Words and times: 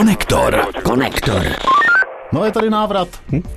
Konektor. 0.00 0.66
Konektor. 0.82 1.42
No 2.32 2.44
je 2.44 2.52
tady 2.52 2.70
návrat. 2.70 3.08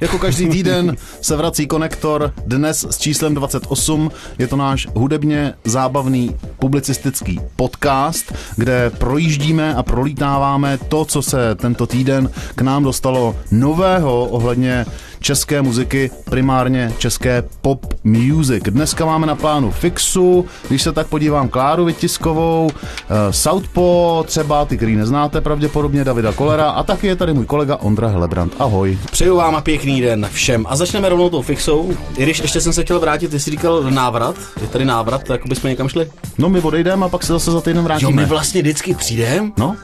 Jako 0.01 0.19
každý 0.19 0.49
týden 0.49 0.95
se 1.21 1.35
vrací 1.35 1.67
Konektor, 1.67 2.33
dnes 2.45 2.85
s 2.89 2.97
číslem 2.97 3.35
28. 3.35 4.11
Je 4.39 4.47
to 4.47 4.55
náš 4.55 4.87
hudebně 4.95 5.53
zábavný 5.63 6.35
publicistický 6.59 7.39
podcast, 7.55 8.33
kde 8.55 8.89
projíždíme 8.89 9.75
a 9.75 9.83
prolítáváme 9.83 10.77
to, 10.77 11.05
co 11.05 11.21
se 11.21 11.55
tento 11.55 11.87
týden 11.87 12.29
k 12.55 12.61
nám 12.61 12.83
dostalo 12.83 13.35
nového 13.51 14.25
ohledně 14.25 14.85
české 15.23 15.61
muziky, 15.61 16.11
primárně 16.29 16.93
české 16.97 17.43
pop 17.61 17.93
music. 18.03 18.63
Dneska 18.63 19.05
máme 19.05 19.27
na 19.27 19.35
plánu 19.35 19.71
Fixu, 19.71 20.45
když 20.67 20.81
se 20.81 20.91
tak 20.91 21.07
podívám 21.07 21.49
Kláru 21.49 21.85
Vytiskovou, 21.85 22.69
eh, 22.73 23.33
Southpaw, 23.33 24.23
třeba 24.25 24.65
ty, 24.65 24.77
který 24.77 24.95
neznáte 24.95 25.41
pravděpodobně, 25.41 26.03
Davida 26.03 26.31
Kolera 26.31 26.69
a 26.69 26.83
taky 26.83 27.07
je 27.07 27.15
tady 27.15 27.33
můj 27.33 27.45
kolega 27.45 27.75
Ondra 27.75 28.07
Helebrant. 28.07 28.53
Ahoj. 28.59 28.97
Přeju 29.11 29.35
vám 29.35 29.55
a 29.55 29.61
pěkný 29.61 30.01
den 30.01 30.29
všem. 30.33 30.65
A 30.69 30.75
začneme 30.75 31.09
rovnou 31.09 31.29
tou 31.29 31.41
fixou. 31.41 31.93
I 32.17 32.23
když 32.23 32.39
ještě 32.39 32.61
jsem 32.61 32.73
se 32.73 32.83
chtěl 32.83 32.99
vrátit, 32.99 33.31
ty 33.31 33.39
jsi 33.39 33.51
říkal 33.51 33.83
návrat, 33.83 34.35
je 34.61 34.67
tady 34.67 34.85
návrat, 34.85 35.23
tak 35.23 35.47
bychom 35.47 35.69
někam 35.69 35.89
šli. 35.89 36.11
No 36.37 36.49
my 36.49 36.61
odejdeme 36.61 37.05
a 37.05 37.09
pak 37.09 37.23
se 37.23 37.33
zase 37.33 37.51
za 37.51 37.61
týden 37.61 37.83
vrátíme. 37.83 38.11
Jo, 38.11 38.15
my 38.15 38.25
vlastně 38.25 38.61
vždycky 38.61 38.95
přijdeme, 38.95 39.51
No, 39.57 39.75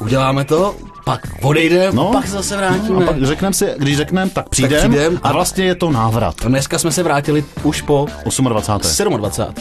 uděláme 0.00 0.44
to, 0.44 0.74
pak 1.10 1.20
odejdeme, 1.42 1.86
no. 1.92 2.02
no, 2.04 2.12
pak 2.12 2.26
se 2.26 2.32
zase 2.32 2.56
vrátíme. 2.56 3.04
A 3.04 3.06
pak 3.06 3.22
řekneme 3.24 3.54
si, 3.54 3.66
když 3.78 3.96
řekneme, 3.96 4.30
tak 4.30 4.48
přijdem, 4.48 4.78
přijdem 4.90 5.20
a 5.22 5.28
a- 5.28 5.32
vlastně 5.32 5.64
je 5.64 5.74
to 5.74 5.90
návrat. 5.90 6.34
Dneska 6.46 6.78
jsme 6.78 6.92
se 6.92 7.02
vrátili 7.02 7.44
už 7.62 7.82
po 7.82 8.06
28. 8.48 9.16
27. 9.16 9.54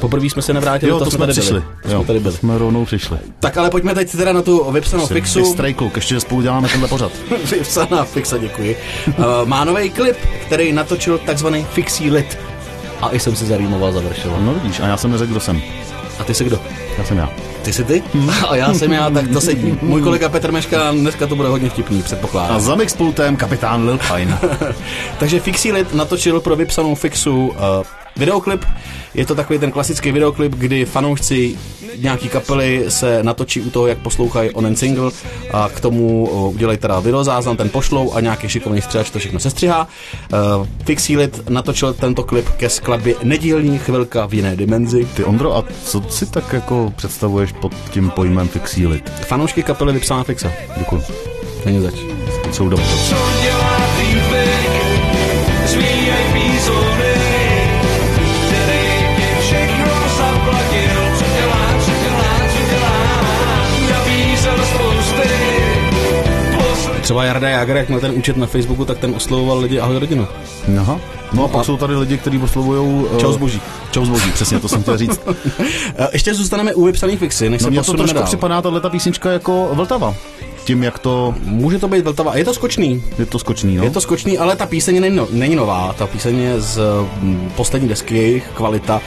Poprvé 0.00 0.26
jsme 0.26 0.42
se 0.42 0.52
nevrátili, 0.52 0.90
Jo, 0.90 0.98
to, 0.98 1.10
jsme 1.10 1.18
tady 1.18 1.32
přišli. 1.32 1.50
byli. 1.50 1.64
To 1.82 1.88
Jo, 1.90 1.98
jsme 1.98 2.06
tady 2.06 2.20
byli. 2.20 2.34
jsme 2.34 2.58
rovnou 2.58 2.84
přišli. 2.84 3.18
Tak 3.40 3.56
ale 3.56 3.70
pojďme 3.70 3.94
teď 3.94 4.12
teda 4.12 4.32
na 4.32 4.42
tu 4.42 4.72
vypsanou 4.72 5.06
fixu. 5.06 5.38
Bystrej 5.38 5.74
kluk, 5.74 5.96
ještě 5.96 6.14
že 6.14 6.20
spolu 6.20 6.42
děláme 6.42 6.68
tenhle 6.68 6.88
pořad. 6.88 7.12
Vypsaná 7.50 8.04
fixa, 8.04 8.38
děkuji. 8.38 8.76
Uh, 9.18 9.24
má 9.44 9.64
nový 9.64 9.90
klip, 9.90 10.16
který 10.46 10.72
natočil 10.72 11.18
takzvaný 11.18 11.66
Fixí 11.72 12.10
lit. 12.10 12.38
A 13.02 13.08
i 13.10 13.20
jsem 13.20 13.36
si 13.36 13.46
zarýmoval, 13.46 13.92
završil. 13.92 14.36
No 14.40 14.54
vidíš, 14.54 14.80
a 14.80 14.86
já 14.86 14.96
jsem 14.96 15.10
neřekl, 15.10 15.30
kdo 15.30 15.40
jsem. 15.40 15.62
A 16.18 16.24
ty 16.24 16.34
jsi 16.34 16.44
kdo? 16.44 16.60
Já 16.98 17.04
jsem 17.04 17.16
já. 17.18 17.28
Ty 17.62 17.72
jsi 17.72 17.84
ty? 17.84 18.02
A 18.48 18.56
já 18.56 18.74
jsem 18.74 18.92
já, 18.92 19.10
tak 19.10 19.28
to 19.28 19.40
sedí. 19.40 19.78
Můj 19.82 20.02
kolega 20.02 20.28
Petr 20.28 20.52
Meška, 20.52 20.92
dneska 20.92 21.26
to 21.26 21.36
bude 21.36 21.48
hodně 21.48 21.70
vtipný, 21.70 22.00
A 22.00 22.02
předpokládám. 22.04 22.60
za 22.60 22.74
mixpultem 22.74 23.36
kapitán 23.36 23.84
Lil 23.88 23.98
Pine. 24.14 24.38
Takže 25.18 25.40
Fixie 25.40 25.74
Lit 25.74 25.94
natočil 25.94 26.40
pro 26.40 26.56
vypsanou 26.56 26.94
fixu 26.94 27.46
uh, 27.46 27.54
videoklip. 28.16 28.64
Je 29.14 29.26
to 29.26 29.34
takový 29.34 29.58
ten 29.58 29.72
klasický 29.72 30.12
videoklip, 30.12 30.54
kdy 30.54 30.84
fanoušci 30.84 31.58
nějaký 31.98 32.28
kapely 32.28 32.84
se 32.88 33.22
natočí 33.22 33.60
u 33.60 33.70
toho, 33.70 33.86
jak 33.86 33.98
poslouchají 33.98 34.50
onen 34.50 34.76
single 34.76 35.10
a 35.52 35.68
k 35.74 35.80
tomu 35.80 36.28
udělají 36.30 36.78
teda 36.78 37.00
videozáznam, 37.00 37.56
ten 37.56 37.68
pošlou 37.68 38.12
a 38.12 38.20
nějaký 38.20 38.48
šikovný 38.48 38.82
střihač 38.82 39.10
to 39.10 39.18
všechno 39.18 39.40
sestřihá. 39.40 39.88
Uh, 40.32 40.66
Fixie 40.84 41.18
Lit 41.18 41.48
natočil 41.48 41.94
tento 41.94 42.24
klip 42.24 42.48
ke 42.48 42.68
skladbě 42.68 43.14
Nedílní 43.22 43.78
chvilka 43.78 44.26
v 44.26 44.34
jiné 44.34 44.56
dimenzi. 44.56 45.08
Ty 45.16 45.24
Ondro, 45.24 45.56
a 45.56 45.64
co 45.84 46.02
si 46.08 46.26
tak 46.26 46.52
jako 46.52 46.92
představuješ 46.96 47.52
pod 47.52 47.74
tím 47.90 48.10
pojmem 48.10 48.48
fixílit? 48.48 49.08
Fanoušky 49.08 49.62
kapely 49.62 49.92
vypsaná 49.92 50.24
fixa. 50.24 50.52
Děkuji. 50.78 51.02
Není 51.64 51.82
zač. 51.82 51.94
Jsou 52.52 52.68
dobře. 52.68 53.61
Třeba 67.12 67.24
Jarda 67.24 67.48
Jager, 67.48 67.76
jak 67.76 67.88
měl 67.88 68.00
ten 68.00 68.12
účet 68.14 68.36
na 68.36 68.46
Facebooku, 68.46 68.84
tak 68.84 68.98
ten 68.98 69.14
oslovoval 69.14 69.58
lidi 69.58 69.80
ahoj 69.80 69.98
rodinu. 69.98 70.28
Aha. 70.80 71.00
No 71.32 71.44
a 71.44 71.48
pak 71.48 71.64
jsou 71.64 71.76
tady 71.76 71.96
lidi, 71.96 72.18
kteří 72.18 72.38
oslovují... 72.38 73.04
Uh, 73.04 73.18
Čau 73.18 73.32
zboží. 73.32 73.60
Čau 73.90 74.04
zboží, 74.04 74.30
přesně, 74.32 74.60
to 74.60 74.68
jsem 74.68 74.82
chtěl 74.82 74.98
říct. 74.98 75.20
Eh, 75.96 76.08
Ještě 76.12 76.34
zůstaneme 76.34 76.74
u 76.74 76.84
vypsaných 76.84 77.18
fixy, 77.18 77.50
než 77.50 77.62
No 77.62 77.84
se 77.84 77.90
to 77.90 77.96
trošku 77.96 78.14
dál. 78.14 78.24
připadá, 78.24 78.62
tahle 78.62 78.80
ta 78.80 78.90
písnička 78.90 79.30
jako 79.30 79.68
Vltava. 79.72 80.14
Tím, 80.64 80.82
jak 80.82 80.98
to... 80.98 81.34
Může 81.44 81.78
to 81.78 81.88
být 81.88 82.04
Vltava. 82.04 82.36
Je 82.36 82.44
to 82.44 82.54
skočný. 82.54 83.04
Je 83.18 83.26
to 83.26 83.38
skočný, 83.38 83.76
no? 83.76 83.84
Je 83.84 83.90
to 83.90 84.00
skočný, 84.00 84.38
ale 84.38 84.56
ta 84.56 84.66
píseň 84.66 85.00
není, 85.00 85.16
no, 85.16 85.28
není 85.30 85.56
nová. 85.56 85.94
Ta 85.98 86.06
píseň 86.06 86.38
je 86.38 86.60
z 86.60 86.80
mm, 87.20 87.50
poslední 87.56 87.88
desky, 87.88 88.16
jejich 88.16 88.48
kvalita. 88.54 89.00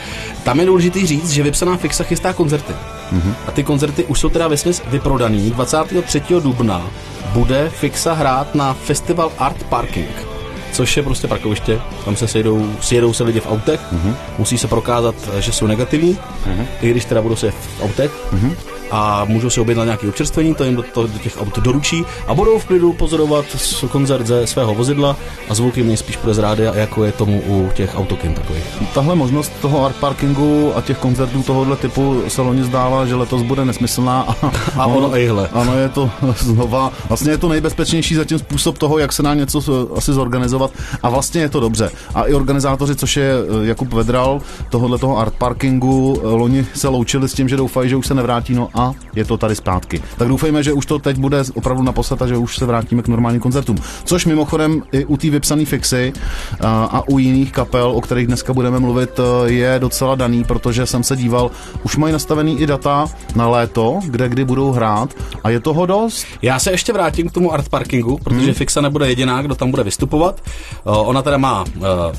Tam 0.44 0.60
je 0.60 0.66
důležitý 0.66 1.06
říct, 1.06 1.30
že 1.30 1.42
vypsaná 1.42 1.76
fixa 1.76 2.04
chystá 2.04 2.32
koncerty. 2.32 2.72
Mm-hmm. 2.72 3.34
A 3.46 3.50
ty 3.50 3.62
koncerty 3.62 4.04
už 4.04 4.20
jsou 4.20 4.28
teda 4.28 4.48
vesměs 4.48 4.82
vyprodaný. 4.90 5.50
23. 5.50 6.22
dubna 6.40 6.90
bude 7.36 7.70
fixa 7.70 8.12
hrát 8.12 8.54
na 8.54 8.74
festival 8.74 9.32
Art 9.38 9.62
Parking 9.62 10.26
což 10.72 10.96
je 10.96 11.02
prostě 11.02 11.28
parkoviště, 11.28 11.80
tam 12.04 12.16
se 12.16 12.28
sejdou, 12.28 12.72
sjedou 12.80 13.12
se 13.12 13.24
lidi 13.24 13.40
v 13.40 13.46
autech, 13.46 13.80
mm-hmm. 13.92 14.14
musí 14.38 14.58
se 14.58 14.68
prokázat, 14.68 15.14
že 15.38 15.52
jsou 15.52 15.66
negativní, 15.66 16.14
mm-hmm. 16.14 16.66
i 16.82 16.90
když 16.90 17.04
teda 17.04 17.22
budou 17.22 17.36
se 17.36 17.50
v 17.50 17.82
autech, 17.82 18.10
mm-hmm. 18.32 18.75
A 18.90 19.24
můžou 19.24 19.50
si 19.50 19.60
objednat 19.60 19.84
nějaké 19.84 20.08
občerstvení, 20.08 20.54
to 20.54 20.64
jim 20.64 20.76
do, 20.76 20.82
to, 20.82 21.06
do 21.06 21.18
těch 21.18 21.40
aut 21.40 21.58
doručí 21.58 22.04
a 22.26 22.34
budou 22.34 22.58
v 22.58 22.64
klidu 22.64 22.92
pozorovat 22.92 23.44
koncert 23.90 24.26
ze 24.26 24.46
svého 24.46 24.74
vozidla 24.74 25.16
a 25.48 25.54
zvuk 25.54 25.76
jim 25.76 25.86
nejspíš 25.86 26.16
půjde 26.16 26.34
z 26.34 26.38
rádia, 26.38 26.74
jako 26.74 27.04
je 27.04 27.12
tomu 27.12 27.42
u 27.46 27.70
těch 27.74 27.96
autokin 27.96 28.34
takových. 28.34 28.64
Tahle 28.94 29.14
možnost 29.14 29.52
toho 29.62 29.84
art 29.84 29.96
parkingu 29.96 30.72
a 30.76 30.80
těch 30.80 30.98
koncertů 30.98 31.42
tohohle 31.42 31.76
typu 31.76 32.22
se 32.28 32.42
loni 32.42 32.64
zdála, 32.64 33.06
že 33.06 33.14
letos 33.14 33.42
bude 33.42 33.64
nesmyslná. 33.64 34.20
A, 34.20 34.50
A 34.76 34.86
ono 34.86 35.12
ejhle. 35.14 35.48
Ano, 35.52 35.78
je 35.78 35.88
to 35.88 36.10
znova, 36.38 36.92
vlastně 37.08 37.30
je 37.30 37.38
to 37.38 37.48
nejbezpečnější 37.48 38.14
zatím 38.14 38.38
způsob 38.38 38.78
toho, 38.78 38.98
jak 38.98 39.12
se 39.12 39.22
dá 39.22 39.34
něco 39.34 39.88
asi 39.96 40.12
zorganizovat 40.12 40.70
a 41.02 41.10
vlastně 41.10 41.40
je 41.40 41.48
to 41.48 41.60
dobře. 41.60 41.90
A 42.14 42.22
i 42.22 42.34
organizátoři, 42.34 42.96
což 42.96 43.16
je 43.16 43.32
eh, 43.32 43.66
Jakub 43.66 43.92
Vedral, 43.92 44.40
tohohle 44.70 44.98
toho 44.98 45.18
art 45.18 45.34
parkingu, 45.34 46.20
eh, 46.20 46.26
loni 46.26 46.66
se 46.74 46.88
loučili 46.88 47.28
s 47.28 47.34
tím, 47.34 47.48
že 47.48 47.56
doufají, 47.56 47.90
že 47.90 47.96
už 47.96 48.06
se 48.06 48.14
nevrátí, 48.14 48.54
no 48.54 48.68
a 48.76 48.92
je 49.14 49.24
to 49.24 49.36
tady 49.36 49.54
zpátky. 49.54 50.02
Tak 50.16 50.28
doufejme, 50.28 50.62
že 50.62 50.72
už 50.72 50.86
to 50.86 50.98
teď 50.98 51.18
bude 51.18 51.44
opravdu 51.54 51.82
naposled 51.82 52.22
a 52.22 52.26
že 52.26 52.36
už 52.36 52.56
se 52.56 52.66
vrátíme 52.66 53.02
k 53.02 53.08
normálním 53.08 53.40
koncertům. 53.40 53.76
Což 54.04 54.26
mimochodem 54.26 54.82
i 54.92 55.04
u 55.04 55.16
té 55.16 55.30
vypsané 55.30 55.64
fixy 55.64 56.12
a, 56.60 56.84
a 56.84 57.08
u 57.08 57.18
jiných 57.18 57.52
kapel, 57.52 57.90
o 57.90 58.00
kterých 58.00 58.26
dneska 58.26 58.52
budeme 58.52 58.80
mluvit, 58.80 59.10
eh, 59.18 59.52
je 59.52 59.76
docela 59.78 60.14
daný, 60.14 60.44
protože 60.44 60.86
jsem 60.86 61.02
se 61.02 61.16
díval, 61.16 61.50
už 61.82 61.96
mají 61.96 62.12
nastavený 62.12 62.60
i 62.60 62.66
data 62.66 63.06
na 63.34 63.48
léto, 63.48 64.00
kde 64.04 64.28
kdy 64.28 64.44
budou 64.44 64.72
hrát 64.72 65.14
a 65.44 65.50
je 65.50 65.60
toho 65.60 65.86
dost. 65.86 66.26
Já 66.42 66.58
se 66.58 66.70
ještě 66.70 66.92
vrátím 66.92 67.28
k 67.28 67.32
tomu 67.32 67.52
art 67.52 67.68
parkingu, 67.68 68.18
protože 68.18 68.44
hmm. 68.46 68.54
Fixa 68.54 68.80
nebude 68.80 69.08
jediná, 69.08 69.42
kdo 69.42 69.54
tam 69.54 69.70
bude 69.70 69.82
vystupovat. 69.82 70.40
Uh, 70.84 71.08
ona 71.08 71.22
teda 71.22 71.38
má 71.38 71.64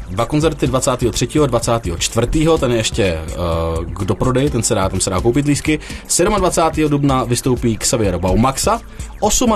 dva 0.09 0.25
koncerty 0.25 0.67
23. 0.67 1.27
a 1.43 1.45
24. 1.45 2.27
Ten 2.59 2.71
je 2.71 2.77
ještě 2.77 3.19
k 3.93 4.05
doprodej, 4.05 4.49
ten 4.49 4.63
se 4.63 4.75
dá, 4.75 4.89
tam 4.89 4.99
se 4.99 5.09
dá 5.09 5.21
koupit 5.21 5.45
lísky. 5.45 5.79
27. 6.25 6.46
dubna 6.87 7.23
vystoupí 7.23 7.77
Xavier 7.77 8.17
Baumaxa, 8.17 8.81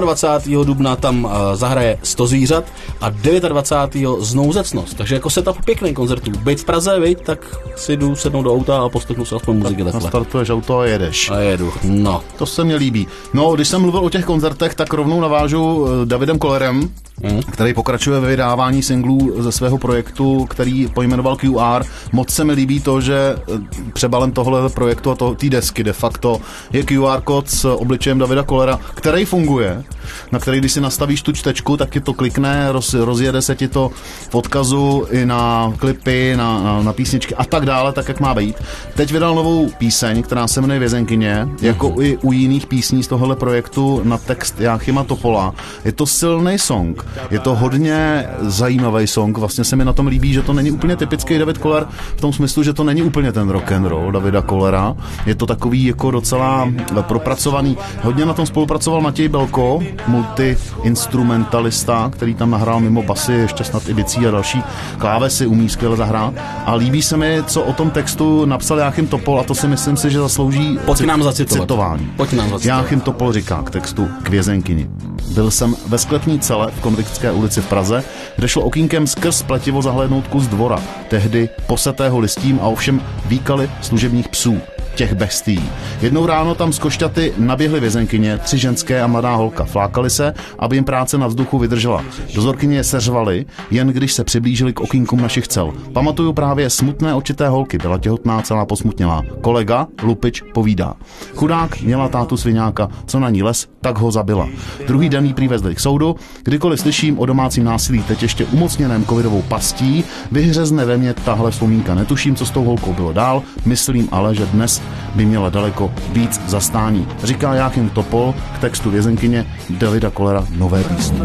28. 0.01 0.65
dubna 0.65 0.95
tam 0.95 1.23
uh, 1.23 1.31
zahraje 1.53 1.99
100 2.03 2.27
zvířat 2.27 2.63
a 3.01 3.09
29. 3.09 4.19
znouzecnost. 4.19 4.97
Takže 4.97 5.15
jako 5.15 5.29
setup 5.29 5.65
pěkný 5.65 5.93
koncertů. 5.93 6.31
Být 6.31 6.59
v 6.59 6.65
Praze, 6.65 6.99
viď, 6.99 7.21
tak 7.21 7.57
si 7.75 7.97
jdu 7.97 8.15
sednout 8.15 8.43
do 8.43 8.53
auta 8.53 8.81
a 8.81 8.89
poslechnu 8.89 9.25
si 9.25 9.35
aspoň 9.35 9.57
muziky 9.57 9.83
takhle. 9.83 10.01
Nastartuješ 10.01 10.49
auto 10.49 10.79
a 10.79 10.85
jedeš. 10.85 11.29
A 11.29 11.39
jedu, 11.39 11.73
no. 11.83 12.21
To 12.37 12.45
se 12.45 12.63
mně 12.63 12.75
líbí. 12.75 13.07
No, 13.33 13.55
když 13.55 13.67
jsem 13.67 13.81
mluvil 13.81 14.05
o 14.05 14.09
těch 14.09 14.25
koncertech, 14.25 14.75
tak 14.75 14.93
rovnou 14.93 15.21
navážu 15.21 15.87
eh, 15.87 16.05
Davidem 16.05 16.39
Kolerem, 16.39 16.89
mm. 17.23 17.41
který 17.51 17.73
pokračuje 17.73 18.19
ve 18.19 18.27
vydávání 18.27 18.83
singlů 18.83 19.43
ze 19.43 19.51
svého 19.51 19.77
projektu, 19.77 20.45
který 20.49 20.87
pojmenoval 20.87 21.35
QR. 21.35 21.85
Moc 22.11 22.29
se 22.29 22.43
mi 22.43 22.53
líbí 22.53 22.79
to, 22.79 23.01
že 23.01 23.35
eh, 23.35 23.59
přebalem 23.93 24.31
tohle 24.31 24.69
projektu 24.69 25.11
a 25.11 25.15
to, 25.15 25.35
té 25.35 25.49
desky 25.49 25.83
de 25.83 25.93
facto 25.93 26.41
je 26.73 26.80
QR 26.83 27.21
kód 27.21 27.49
s 27.49 27.65
obličejem 27.65 28.19
Davida 28.19 28.43
Kolera, 28.43 28.79
který 28.93 29.25
funguje, 29.25 29.83
na 30.31 30.39
který 30.39 30.59
když 30.59 30.71
si 30.71 30.81
nastavíš 30.81 31.21
tu 31.21 31.31
čtečku, 31.31 31.77
tak 31.77 31.89
ti 31.89 31.99
to 31.99 32.13
klikne, 32.13 32.71
roz, 32.71 32.93
rozjede 32.93 33.41
se 33.41 33.55
ti 33.55 33.67
to 33.67 33.91
v 34.29 34.35
odkazu 34.35 35.05
i 35.11 35.25
na 35.25 35.73
klipy, 35.77 36.33
na, 36.37 36.63
na, 36.63 36.81
na 36.83 36.93
písničky 36.93 37.35
a 37.35 37.43
tak 37.45 37.65
dále, 37.65 37.93
tak 37.93 38.07
jak 38.07 38.19
má 38.19 38.33
být. 38.33 38.55
Teď 38.95 39.11
vydal 39.11 39.35
novou 39.35 39.69
píseň, 39.77 40.23
která 40.23 40.47
se 40.47 40.61
jmenuje 40.61 40.79
Vězenkyně, 40.79 41.47
jako 41.61 41.89
Mhm. 41.89 42.01
i 42.01 42.17
u 42.21 42.31
jiných 42.31 42.65
písní 42.67 43.03
z 43.03 43.07
tohohle 43.07 43.35
projektu 43.35 44.01
na 44.03 44.17
text 44.17 44.59
Jáchyma 44.59 45.03
Topola. 45.03 45.53
Je 45.85 45.91
to 45.91 46.05
silný 46.05 46.57
song, 46.59 47.05
je 47.31 47.39
to 47.39 47.55
hodně 47.55 48.27
zajímavý 48.39 49.07
song, 49.07 49.37
vlastně 49.37 49.63
se 49.63 49.75
mi 49.75 49.85
na 49.85 49.93
tom 49.93 50.07
líbí, 50.07 50.33
že 50.33 50.41
to 50.41 50.53
není 50.53 50.71
úplně 50.71 50.95
typický 50.95 51.37
David 51.37 51.57
Koller 51.57 51.87
v 52.17 52.21
tom 52.21 52.33
smyslu, 52.33 52.63
že 52.63 52.73
to 52.73 52.83
není 52.83 53.01
úplně 53.01 53.31
ten 53.31 53.49
rock 53.49 53.71
and 53.71 53.85
roll 53.85 54.11
Davida 54.11 54.41
Kollera, 54.41 54.95
je 55.25 55.35
to 55.35 55.45
takový 55.45 55.85
jako 55.85 56.11
docela 56.11 56.70
propracovaný. 57.01 57.77
Hodně 58.03 58.25
na 58.25 58.33
tom 58.33 58.45
spolupracoval 58.45 59.01
Matěj 59.01 59.27
Belko, 59.27 59.79
multi-instrumentalista, 60.07 62.09
který 62.09 62.35
tam 62.35 62.51
nahrál 62.51 62.79
mimo 62.79 63.03
basy, 63.03 63.33
ještě 63.33 63.63
snad 63.63 63.89
i 63.89 63.93
bicí 63.93 64.27
a 64.27 64.31
další 64.31 64.63
klávesy 64.97 65.47
umí 65.47 65.69
skvěle 65.69 65.97
zahrát. 65.97 66.33
A 66.65 66.75
líbí 66.75 67.01
se 67.01 67.17
mi, 67.17 67.43
co 67.47 67.63
o 67.63 67.73
tom 67.73 67.89
textu 67.89 68.45
napsal 68.45 68.77
Jáchym 68.77 69.07
Topol 69.07 69.39
a 69.39 69.43
to 69.43 69.55
si 69.55 69.67
myslím 69.67 69.97
si, 69.97 70.11
že 70.11 70.19
zaslouží 70.19 70.79
Pojď 70.85 71.01
nám 71.01 71.23
zacitovat. 71.23 71.63
citování. 71.63 72.11
Pojď 72.17 72.33
nám 72.33 72.49
zacitovat. 72.49 72.77
Jáchym 72.77 73.01
Topol 73.01 73.33
říká 73.33 73.61
k 73.61 73.69
textu 73.69 74.07
k 74.23 74.29
vězenkyni. 74.29 74.87
Byl 75.33 75.51
jsem 75.51 75.75
ve 75.87 75.97
sklepní 75.97 76.39
cele 76.39 76.71
v 76.71 76.81
Konviktské 76.81 77.31
ulici 77.31 77.61
v 77.61 77.67
Praze, 77.67 78.03
kde 78.35 78.47
šlo 78.47 78.63
okýnkem 78.63 79.07
skrz 79.07 79.41
pletivo 79.41 79.81
zahlédnout 79.81 80.27
kus 80.27 80.47
dvora, 80.47 80.79
tehdy 81.09 81.49
posetého 81.67 82.19
listím 82.19 82.59
a 82.61 82.67
ovšem 82.67 83.01
výkaly 83.25 83.69
služebních 83.81 84.27
psů 84.27 84.57
těch 84.95 85.13
bestí. 85.13 85.69
Jednou 86.01 86.25
ráno 86.25 86.55
tam 86.55 86.73
z 86.73 86.79
košťaty 86.79 87.33
naběhly 87.37 87.79
vězenkyně, 87.79 88.37
tři 88.37 88.57
ženské 88.57 89.01
a 89.01 89.07
mladá 89.07 89.35
holka. 89.35 89.63
Flákali 89.63 90.09
se, 90.09 90.33
aby 90.59 90.75
jim 90.75 90.83
práce 90.83 91.17
na 91.17 91.27
vzduchu 91.27 91.57
vydržela. 91.57 92.03
Dozorkyně 92.35 92.75
je 92.77 92.83
seřvaly, 92.83 93.45
jen 93.71 93.87
když 93.87 94.13
se 94.13 94.23
přiblížili 94.23 94.73
k 94.73 94.79
okýnkům 94.79 95.21
našich 95.21 95.47
cel. 95.47 95.73
Pamatuju 95.93 96.33
právě 96.33 96.69
smutné 96.69 97.13
očité 97.13 97.47
holky, 97.47 97.77
byla 97.77 97.97
těhotná, 97.97 98.41
celá 98.41 98.65
posmutnělá. 98.65 99.23
Kolega, 99.41 99.87
Lupič, 100.03 100.43
povídá. 100.53 100.93
Chudák 101.35 101.81
měla 101.81 102.07
tátu 102.07 102.37
sviňáka, 102.37 102.89
co 103.05 103.19
na 103.19 103.29
ní 103.29 103.43
les, 103.43 103.67
tak 103.81 103.97
ho 103.97 104.11
zabila. 104.11 104.47
Druhý 104.87 105.09
den 105.09 105.25
jí 105.25 105.33
přivezli 105.33 105.75
k 105.75 105.79
soudu, 105.79 106.15
kdykoliv 106.43 106.79
slyším 106.79 107.19
o 107.19 107.25
domácím 107.25 107.63
násilí, 107.63 108.03
teď 108.03 108.21
ještě 108.21 108.45
umocněném 108.45 109.05
covidovou 109.05 109.41
pastí, 109.41 110.03
vyhřezne 110.31 110.85
ve 110.85 110.97
mně 110.97 111.13
tahle 111.13 111.51
vzpomínka. 111.51 111.95
Netuším, 111.95 112.35
co 112.35 112.45
s 112.45 112.51
tou 112.51 112.63
holkou 112.63 112.93
bylo 112.93 113.13
dál, 113.13 113.43
myslím 113.65 114.07
ale, 114.11 114.35
že 114.35 114.45
dnes 114.45 114.80
by 115.15 115.25
měla 115.25 115.49
daleko 115.49 115.91
víc 116.13 116.41
zastání. 116.47 117.07
Říká 117.23 117.53
Jáchym 117.53 117.89
Topol 117.89 118.33
k 118.55 118.59
textu 118.59 118.89
vězenkyně 118.91 119.45
Davida 119.69 120.09
Kolera 120.09 120.45
Nové 120.57 120.83
písně. 120.83 121.19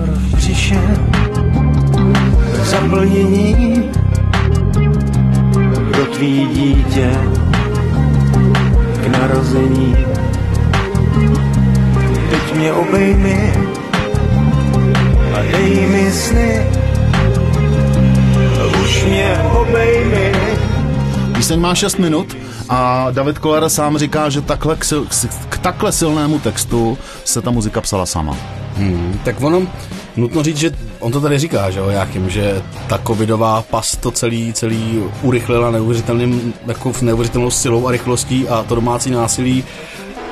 zaplnění 2.65 3.91
pro 5.93 6.05
tvý 6.05 6.47
dítě 6.47 7.11
k 9.03 9.07
narození. 9.07 9.97
Teď 12.31 12.55
mě 12.57 12.73
obejmi 12.73 13.53
a 15.35 15.43
dej 15.53 15.87
mi 15.87 16.13
sny. 16.13 16.67
Už 18.83 19.05
mě 19.05 19.39
obejmi. 19.61 20.33
Píseň 21.35 21.61
má 21.61 21.75
6 21.75 21.99
minut 21.99 22.37
a 22.69 23.11
David 23.11 23.39
Koller 23.39 23.69
sám 23.69 23.99
říká, 23.99 24.29
že 24.29 24.41
takhle 24.41 24.77
k, 24.77 24.85
sil, 24.91 25.03
k 25.49 25.59
takhle 25.59 25.93
silnému 25.93 26.39
textu 26.39 26.99
se 27.25 27.43
ta 27.43 27.51
muzika 27.51 27.81
psala 27.81 28.07
sama. 28.07 28.37
Hmm, 28.77 29.21
tak 29.25 29.41
ono, 29.43 29.63
nutno 30.17 30.43
říct, 30.43 30.57
že 30.57 30.71
on 30.99 31.13
to 31.13 31.21
tady 31.21 31.39
říká, 31.39 31.71
že 31.71 31.79
jo, 31.79 31.89
Jáchym, 31.89 32.31
že 32.31 32.63
ta 32.89 32.99
covidová 33.07 33.63
pas 33.63 33.97
to 33.97 34.11
celý, 34.11 34.53
celý 34.53 35.03
urychlila 35.23 35.71
neuvěřitelným, 35.71 36.55
jako 36.67 36.93
v 36.93 37.03
neuvěřitelnou 37.03 37.51
silou 37.51 37.87
a 37.87 37.91
rychlostí 37.91 38.49
a 38.49 38.63
to 38.63 38.75
domácí 38.75 39.11
násilí 39.11 39.65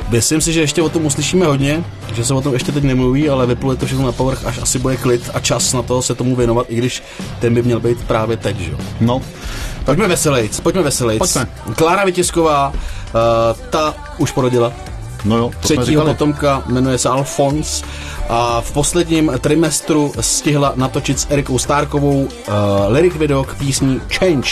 Myslím 0.09 0.41
si, 0.41 0.53
že 0.53 0.61
ještě 0.61 0.83
o 0.83 0.89
tom 0.89 1.07
uslyšíme 1.07 1.47
hodně, 1.47 1.85
že 2.15 2.25
se 2.25 2.35
o 2.35 2.41
tom 2.41 2.53
ještě 2.53 2.73
teď 2.73 2.85
nemluví, 2.85 3.29
ale 3.29 3.47
vypluje 3.47 3.77
to 3.77 3.87
všechno 3.87 4.07
na 4.07 4.13
povrch, 4.13 4.47
až 4.47 4.59
asi 4.59 4.79
bude 4.79 4.97
klid 4.97 5.31
a 5.35 5.41
čas 5.41 5.73
na 5.73 5.83
to 5.83 6.03
se 6.03 6.15
tomu 6.15 6.37
věnovat, 6.37 6.67
i 6.69 6.77
když 6.77 7.03
ten 7.41 7.55
by 7.55 7.63
měl 7.63 7.81
být 7.81 8.05
právě 8.05 8.37
teď, 8.37 8.57
že 8.59 8.71
jo. 8.71 8.79
No, 9.01 9.23
Pojďme 9.85 10.09
veselejc, 10.09 10.61
pojďme 10.61 10.83
veselejc. 10.83 11.19
Pojďme. 11.19 11.49
Klára 11.77 12.05
Vytisková, 12.05 12.69
uh, 12.69 13.21
ta 13.71 13.95
už 14.19 14.33
porodila. 14.33 14.73
no 15.25 15.37
jo, 15.37 15.51
to 15.61 15.61
Třetího 15.61 16.05
potomka 16.05 16.63
jmenuje 16.67 16.99
se 16.99 17.09
Alfons 17.09 17.85
a 18.29 18.61
v 18.61 18.73
posledním 18.73 19.33
trimestru 19.41 20.13
stihla 20.21 20.73
natočit 20.77 21.21
s 21.21 21.27
Erikou 21.31 21.59
Stárkovou 21.59 22.23
uh, 22.23 22.29
lyric 22.89 23.17
video 23.17 23.45
k 23.45 23.55
písni 23.55 24.01
Change, 24.19 24.51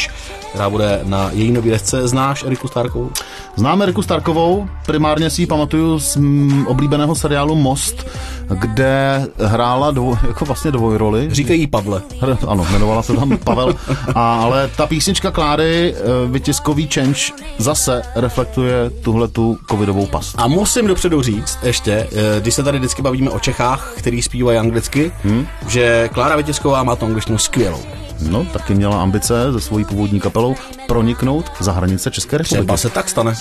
která 0.48 0.70
bude 0.70 1.00
na 1.04 1.30
její 1.32 1.52
nový 1.52 1.70
desce. 1.70 2.08
Znáš 2.08 2.42
Eriku 2.42 2.68
Stárkovou? 2.68 3.10
Znám 3.56 3.82
Eriku 3.82 4.02
Starkovou, 4.02 4.68
primárně 4.86 5.30
si 5.30 5.42
ji 5.42 5.46
pamatuju 5.46 5.98
z 5.98 6.16
mm, 6.16 6.66
oblíbeného 6.66 7.14
seriálu 7.14 7.54
Most, 7.54 8.06
kde 8.48 9.26
hrála 9.38 9.90
dvo, 9.90 10.18
jako 10.26 10.44
vlastně 10.44 10.70
dvojroli. 10.70 11.28
Říkají 11.32 11.60
jí 11.60 11.66
Pavle. 11.66 12.02
Hr- 12.20 12.38
Ano, 12.48 12.66
jmenovala 12.70 13.02
se 13.02 13.12
tam 13.12 13.38
Pavel. 13.38 13.74
A, 14.14 14.36
ale 14.36 14.70
ta 14.76 14.86
písnička 14.86 15.30
Kláry, 15.30 15.94
eh, 15.96 16.02
vytiskový 16.28 16.88
change, 16.94 17.20
zase 17.58 18.02
reflektuje 18.14 18.90
tuhle 18.90 19.28
tu 19.28 19.58
covidovou 19.70 20.06
pas. 20.06 20.34
A 20.36 20.48
musím 20.48 20.86
dopředu 20.86 21.22
říct 21.22 21.58
ještě, 21.62 21.92
eh, 21.92 22.40
když 22.40 22.54
se 22.54 22.62
tady 22.62 22.78
vždycky 22.78 23.02
bavíme 23.02 23.30
o 23.30 23.38
Čechách, 23.38 23.61
který 23.96 24.22
zpívají 24.22 24.58
anglicky, 24.58 25.12
hmm? 25.24 25.46
že 25.68 26.08
Klára 26.12 26.36
Vytisková 26.36 26.82
má 26.82 26.96
tu 26.96 27.06
angličtinu 27.06 27.38
skvělou. 27.38 27.82
No, 28.30 28.44
taky 28.44 28.74
měla 28.74 29.02
ambice 29.02 29.52
se 29.52 29.60
svojí 29.60 29.84
původní 29.84 30.20
kapelou 30.20 30.54
proniknout 30.88 31.52
za 31.60 31.72
hranice 31.72 32.10
České 32.10 32.38
republiky. 32.38 32.64
Třeba 32.64 32.76
se 32.76 32.90
tak 32.90 33.08
stane. 33.08 33.34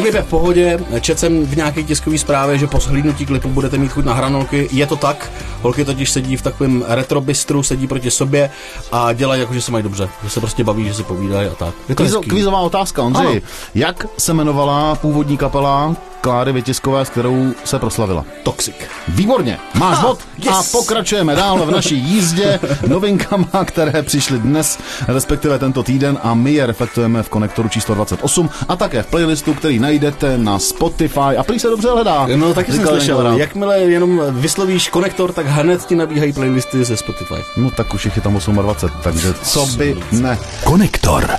Klip 0.00 0.14
je 0.14 0.22
v 0.22 0.26
pohodě, 0.26 0.78
četl 1.00 1.20
jsem 1.20 1.46
v 1.46 1.56
nějaké 1.56 1.82
tiskové 1.82 2.18
zprávě, 2.18 2.58
že 2.58 2.66
po 2.66 2.80
shlídnutí 2.80 3.26
klipu 3.26 3.48
budete 3.48 3.78
mít 3.78 3.92
chuť 3.92 4.04
na 4.04 4.14
hranolky. 4.14 4.68
Je 4.72 4.86
to 4.86 4.96
tak, 4.96 5.30
holky 5.64 5.84
totiž 5.84 6.10
sedí 6.10 6.36
v 6.36 6.42
takovém 6.42 6.84
retro 6.88 7.20
bistru, 7.20 7.62
sedí 7.62 7.86
proti 7.86 8.10
sobě 8.10 8.50
a 8.92 9.12
dělají 9.12 9.40
jako, 9.40 9.54
že 9.54 9.62
se 9.62 9.72
mají 9.72 9.82
dobře, 9.82 10.08
že 10.24 10.30
se 10.30 10.40
prostě 10.40 10.64
baví, 10.64 10.84
že 10.84 10.94
si 10.94 11.02
povídají 11.02 11.48
a 11.48 11.54
tak. 11.54 11.74
Je 11.88 11.94
to 11.94 12.02
Kvízo, 12.02 12.20
kvízová 12.20 12.58
otázka, 12.58 13.02
Ondřej. 13.02 13.26
Ano. 13.26 13.40
Jak 13.74 14.06
se 14.18 14.32
jmenovala 14.32 14.94
původní 14.94 15.36
kapela 15.36 15.96
Kláry 16.24 16.52
Vytiskové, 16.52 17.04
s 17.04 17.10
kterou 17.10 17.52
se 17.64 17.78
proslavila? 17.78 18.24
Toxic. 18.42 18.74
Výborně, 19.08 19.58
máš 19.74 19.98
bod 19.98 20.18
yes. 20.38 20.48
a 20.48 20.62
pokračujeme 20.78 21.34
dál 21.34 21.66
v 21.66 21.70
naší 21.70 21.96
jízdě 21.96 22.60
novinkama, 22.86 23.64
které 23.64 24.02
přišly 24.02 24.38
dnes, 24.38 24.78
respektive 25.08 25.58
tento 25.58 25.82
týden 25.82 26.18
a 26.22 26.34
my 26.34 26.52
je 26.52 26.66
reflektujeme 26.66 27.22
v 27.22 27.28
konektoru 27.28 27.68
číslo 27.68 27.94
28 27.94 28.50
a 28.68 28.76
také 28.76 29.02
v 29.02 29.06
playlistu, 29.06 29.54
který 29.54 29.78
najdete 29.78 30.38
na 30.38 30.58
Spotify 30.58 31.36
a 31.38 31.42
prý 31.42 31.58
se 31.58 31.68
dobře 31.68 31.88
hledá. 31.88 32.26
No, 32.36 32.54
taky 32.54 32.72
jsem 32.72 32.86
slyšel. 32.86 33.32
Jakmile 33.36 33.78
jenom 33.78 34.22
vyslovíš 34.30 34.88
konektor, 34.88 35.32
tak 35.32 35.46
hned 35.54 35.86
ti 35.86 35.94
nabíhají 35.94 36.32
playlisty 36.32 36.84
ze 36.84 36.96
Spotify. 36.96 37.44
No 37.56 37.70
tak 37.70 37.94
už 37.94 38.04
jich 38.04 38.16
je 38.16 38.22
tam 38.22 38.34
28, 38.34 39.00
takže 39.02 39.34
co 39.34 39.66
by 39.66 39.96
ne. 40.12 40.38
Konektor. 40.64 41.30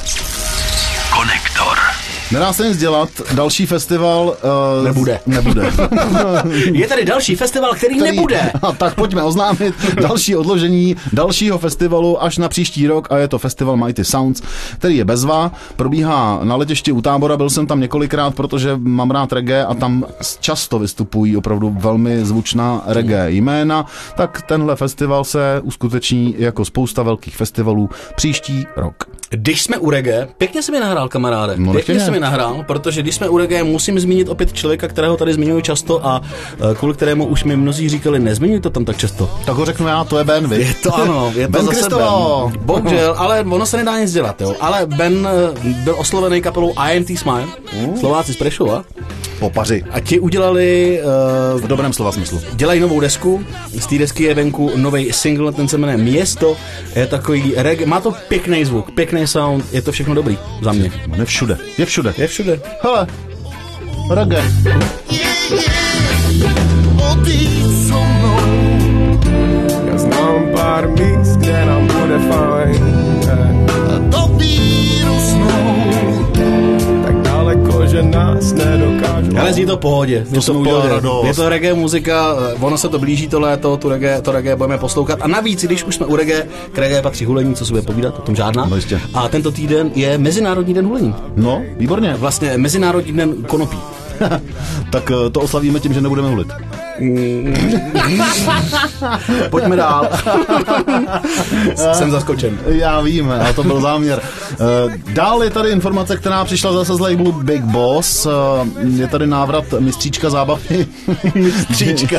Konektor. 1.09 1.84
Nedá 2.31 2.53
se 2.53 2.67
nic 2.67 2.77
dělat, 2.77 3.09
další 3.33 3.65
festival... 3.65 4.35
Uh, 4.77 4.85
Nebude. 4.85 5.19
Nebude. 5.25 5.63
Je 6.73 6.87
tady 6.87 7.05
další 7.05 7.35
festival, 7.35 7.73
který, 7.73 7.95
který- 7.95 8.15
nebude. 8.15 8.51
A 8.61 8.71
tak 8.77 8.95
pojďme 8.95 9.23
oznámit 9.23 9.75
další 10.01 10.35
odložení 10.35 10.95
dalšího 11.13 11.57
festivalu 11.57 12.23
až 12.23 12.37
na 12.37 12.49
příští 12.49 12.87
rok 12.87 13.07
a 13.11 13.17
je 13.17 13.27
to 13.27 13.37
festival 13.39 13.77
Mighty 13.77 14.05
Sounds, 14.05 14.41
který 14.77 14.97
je 14.97 15.05
bezva, 15.05 15.51
probíhá 15.75 16.39
na 16.43 16.55
letišti 16.55 16.91
u 16.91 17.01
tábora, 17.01 17.37
byl 17.37 17.49
jsem 17.49 17.67
tam 17.67 17.79
několikrát, 17.79 18.35
protože 18.35 18.71
mám 18.77 19.11
rád 19.11 19.33
reggae 19.33 19.65
a 19.65 19.73
tam 19.73 20.05
často 20.39 20.79
vystupují 20.79 21.37
opravdu 21.37 21.75
velmi 21.79 22.25
zvučná 22.25 22.81
reggae 22.85 23.31
jména, 23.31 23.85
tak 24.15 24.41
tenhle 24.41 24.75
festival 24.75 25.23
se 25.23 25.61
uskuteční 25.63 26.35
jako 26.37 26.65
spousta 26.65 27.03
velkých 27.03 27.37
festivalů 27.37 27.89
příští 28.15 28.67
rok. 28.75 29.03
Když 29.29 29.61
jsme 29.63 29.77
u 29.77 29.89
reggae, 29.89 30.27
pěkně 30.37 30.63
se 30.63 30.71
mi 30.71 30.79
nahrál, 30.79 31.09
kamaráde. 31.09 31.53
No, 31.57 31.71
pěkně 31.73 31.99
se 31.99 32.11
mi 32.15 32.19
nahrál, 32.19 32.63
protože 32.67 33.01
když 33.01 33.15
jsme 33.15 33.29
u 33.29 33.37
reggae, 33.37 33.63
musím 33.63 33.99
zmínit 33.99 34.29
opět 34.29 34.53
člověka, 34.53 34.87
kterého 34.87 35.17
tady 35.17 35.33
zmiňuji 35.33 35.61
často 35.61 36.05
a 36.07 36.21
eh, 36.71 36.75
kvůli 36.75 36.93
kterému 36.93 37.25
už 37.25 37.43
mi 37.43 37.55
mnozí 37.55 37.89
říkali, 37.89 38.19
nezmiňuj 38.19 38.59
to 38.59 38.69
tam 38.69 38.85
tak 38.85 38.97
často. 38.97 39.29
Tak 39.45 39.55
ho 39.55 39.65
řeknu 39.65 39.87
já, 39.87 40.03
to 40.03 40.17
je 40.17 40.23
Ben, 40.23 40.47
vy. 40.47 40.61
Je 40.61 40.73
to 40.83 40.95
ano, 40.95 41.31
je 41.35 41.47
to 41.47 41.51
Ben 41.51 41.65
zase 41.65 41.75
Kristoval. 41.77 42.51
Ben. 42.51 42.65
Bohužel, 42.65 43.15
ale 43.17 43.41
ono 43.41 43.65
se 43.65 43.77
nedá 43.77 43.99
nic 43.99 44.13
dělat, 44.13 44.41
jo. 44.41 44.55
Ale 44.61 44.85
Ben 44.85 45.27
eh, 45.27 45.69
byl 45.83 45.95
oslovený 45.97 46.41
kapelou 46.41 46.73
IMT 46.91 47.19
Smile, 47.19 47.47
Slováci 47.99 48.33
z 48.33 48.37
Prešova, 48.37 48.83
Po 49.45 49.49
paři. 49.49 49.83
a 49.91 49.99
ti 49.99 50.19
udělali, 50.19 50.99
uh, 51.53 51.61
V 51.61 51.67
dobrém 51.67 51.93
slova 51.93 52.11
smyslu. 52.11 52.41
dělají 52.53 52.79
novou 52.79 52.99
desku, 52.99 53.45
z 53.79 53.85
té 53.87 53.97
desky 53.97 54.23
je 54.23 54.33
venku 54.33 54.71
nový 54.75 55.13
single, 55.13 55.51
ten 55.51 55.67
se 55.67 55.77
jmenuje 55.77 55.97
Město, 55.97 56.57
je 56.95 57.07
takový 57.07 57.53
reggae, 57.57 57.85
má 57.85 57.99
to 57.99 58.11
pěkný 58.27 58.65
zvuk, 58.65 58.91
pěkný 58.91 59.27
sound, 59.27 59.73
je 59.73 59.81
to 59.81 59.91
všechno 59.91 60.15
dobrý 60.15 60.37
za 60.61 60.71
mě. 60.71 60.91
On 61.13 61.19
je 61.19 61.25
všude. 61.25 61.57
Je 61.77 61.85
všude. 61.85 62.13
Je 62.17 62.27
všude. 62.27 62.59
Hele, 62.81 63.07
reggae. 64.11 64.43
Já 69.91 69.97
znám 69.97 70.45
pár 70.55 70.89
míst, 70.89 71.37
kde 71.37 71.65
nám 71.65 71.87
bude 71.87 72.19
fajn. 72.19 72.54
Ale 79.45 79.53
zní 79.53 79.65
to 79.65 79.77
pohodě. 79.77 80.25
To, 80.33 80.63
to 80.63 80.87
radost. 80.87 81.27
Je 81.27 81.33
to 81.33 81.49
reggae 81.49 81.73
muzika, 81.73 82.35
eh, 82.51 82.53
ono 82.59 82.77
se 82.77 82.89
to 82.89 82.99
blíží 82.99 83.27
to 83.27 83.39
léto, 83.39 83.77
tu 83.77 83.89
reggae, 83.89 84.21
to 84.21 84.31
reggae 84.31 84.55
budeme 84.55 84.77
poslouchat. 84.77 85.19
A 85.21 85.27
navíc, 85.27 85.63
když 85.63 85.83
už 85.83 85.95
jsme 85.95 86.05
u 86.05 86.15
reggae, 86.15 86.47
k 86.71 86.77
reggae 86.77 87.01
patří 87.01 87.25
hulení, 87.25 87.55
co 87.55 87.65
se 87.65 87.71
bude 87.71 87.81
povídat, 87.81 88.19
o 88.19 88.21
tom 88.21 88.35
žádná. 88.35 88.65
No 88.65 88.75
jistě. 88.75 89.01
A 89.13 89.29
tento 89.29 89.51
týden 89.51 89.91
je 89.95 90.17
Mezinárodní 90.17 90.73
den 90.73 90.85
hulení. 90.85 91.15
No, 91.35 91.61
výborně. 91.77 92.15
Vlastně 92.17 92.57
Mezinárodní 92.57 93.13
den 93.13 93.43
konopí. 93.43 93.77
tak 94.91 95.11
eh, 95.11 95.29
to 95.29 95.41
oslavíme 95.41 95.79
tím, 95.79 95.93
že 95.93 96.01
nebudeme 96.01 96.29
hulit. 96.29 96.47
Pojďme 99.49 99.75
dál. 99.75 100.09
Jsem 101.93 102.11
zaskočen. 102.11 102.59
Já 102.65 103.01
vím, 103.01 103.31
ale 103.31 103.53
to 103.53 103.63
byl 103.63 103.81
záměr. 103.81 104.21
Eh, 104.53 104.55
Dál 105.13 105.43
je 105.43 105.49
tady 105.49 105.69
informace, 105.69 106.17
která 106.17 106.45
přišla 106.45 106.73
zase 106.73 106.95
z 106.95 106.99
labelu 106.99 107.31
Big 107.31 107.61
Boss. 107.61 108.25
Eh, 108.25 108.29
Je 108.95 109.07
tady 109.07 109.27
návrat 109.27 109.65
mistříčka 109.79 110.29
zábavy. 110.29 110.87
mistříčka. 111.35 112.17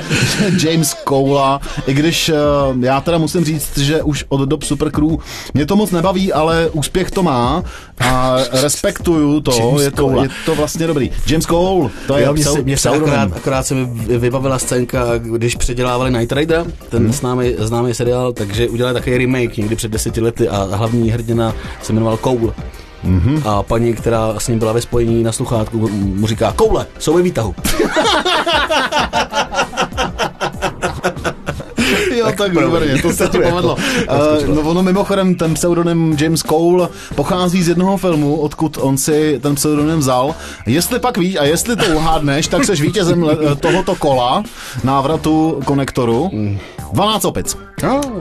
James 0.64 0.96
Cola. 1.08 1.60
I 1.86 1.94
když 1.94 2.28
eh, 2.28 2.34
já 2.80 3.00
teda 3.00 3.18
musím 3.18 3.44
říct, 3.44 3.78
že 3.78 4.02
už 4.02 4.24
od 4.28 4.40
dob 4.40 4.62
Supercrew 4.62 5.16
mě 5.54 5.66
to 5.66 5.76
moc 5.76 5.90
nebaví, 5.90 6.32
ale 6.32 6.68
úspěch 6.72 7.10
to 7.10 7.22
má 7.22 7.62
a 8.00 8.36
respektuju 8.52 9.40
to. 9.40 9.50
James 9.58 9.82
Je 9.82 9.90
to, 9.90 9.96
Cola. 9.96 10.22
je 10.22 10.28
to 10.46 10.54
vlastně 10.54 10.86
dobrý. 10.86 11.10
James 11.26 11.46
Cole, 11.46 11.90
to 12.06 12.16
je 12.16 12.24
Jo, 12.24 12.32
mě 12.32 12.44
se, 12.44 12.62
mě 12.62 12.76
akorát, 12.94 13.30
akorát 13.36 13.66
se 13.66 13.74
mi 13.74 13.86
vybavila 14.18 14.58
scénka, 14.66 15.18
když 15.18 15.56
předělávali 15.56 16.10
Night 16.10 16.32
Rider, 16.32 16.64
ten 16.88 17.02
hmm. 17.02 17.12
známý, 17.12 17.54
známý 17.58 17.94
seriál, 17.94 18.32
takže 18.32 18.68
udělali 18.68 18.94
takový 18.94 19.18
remake 19.18 19.56
někdy 19.56 19.76
před 19.76 19.90
deseti 19.90 20.20
lety 20.20 20.48
a 20.48 20.68
hlavní 20.72 21.10
hrdina 21.10 21.54
se 21.82 21.92
jmenoval 21.92 22.16
Cole. 22.16 22.52
Mhm. 23.02 23.36
Mm-hmm. 23.36 23.50
A 23.50 23.62
paní, 23.62 23.94
která 23.94 24.34
s 24.38 24.48
ním 24.48 24.58
byla 24.58 24.72
ve 24.72 24.80
spojení 24.80 25.22
na 25.22 25.32
sluchátku, 25.32 25.88
mu 25.92 26.26
říká, 26.26 26.52
koule, 26.56 26.86
jsou 26.98 27.14
ve 27.14 27.22
výtahu. 27.22 27.54
Jo, 32.26 32.36
tak, 32.36 32.36
tak 32.36 32.64
výborně, 32.64 33.02
to 33.02 33.12
se 33.12 33.28
ti 33.28 33.38
povedlo. 33.50 33.76
Uh, 33.76 34.54
no 34.54 34.60
ono 34.60 34.82
mimochodem, 34.82 35.34
ten 35.34 35.54
pseudonym 35.54 36.16
James 36.20 36.42
Cole 36.42 36.88
pochází 37.14 37.62
z 37.62 37.68
jednoho 37.68 37.96
filmu, 37.96 38.36
odkud 38.36 38.78
on 38.80 38.98
si 38.98 39.38
ten 39.42 39.54
pseudonym 39.54 39.98
vzal. 39.98 40.34
Jestli 40.66 40.98
pak 40.98 41.18
víš 41.18 41.36
a 41.36 41.44
jestli 41.44 41.76
to 41.76 41.84
uhádneš, 41.86 42.46
tak 42.46 42.64
seš 42.64 42.80
vítězem 42.80 43.24
eh, 43.30 43.54
tohoto 43.54 43.94
kola 43.94 44.42
návratu 44.84 45.60
konektoru. 45.64 46.30
12 46.92 47.24
opic. 47.24 47.56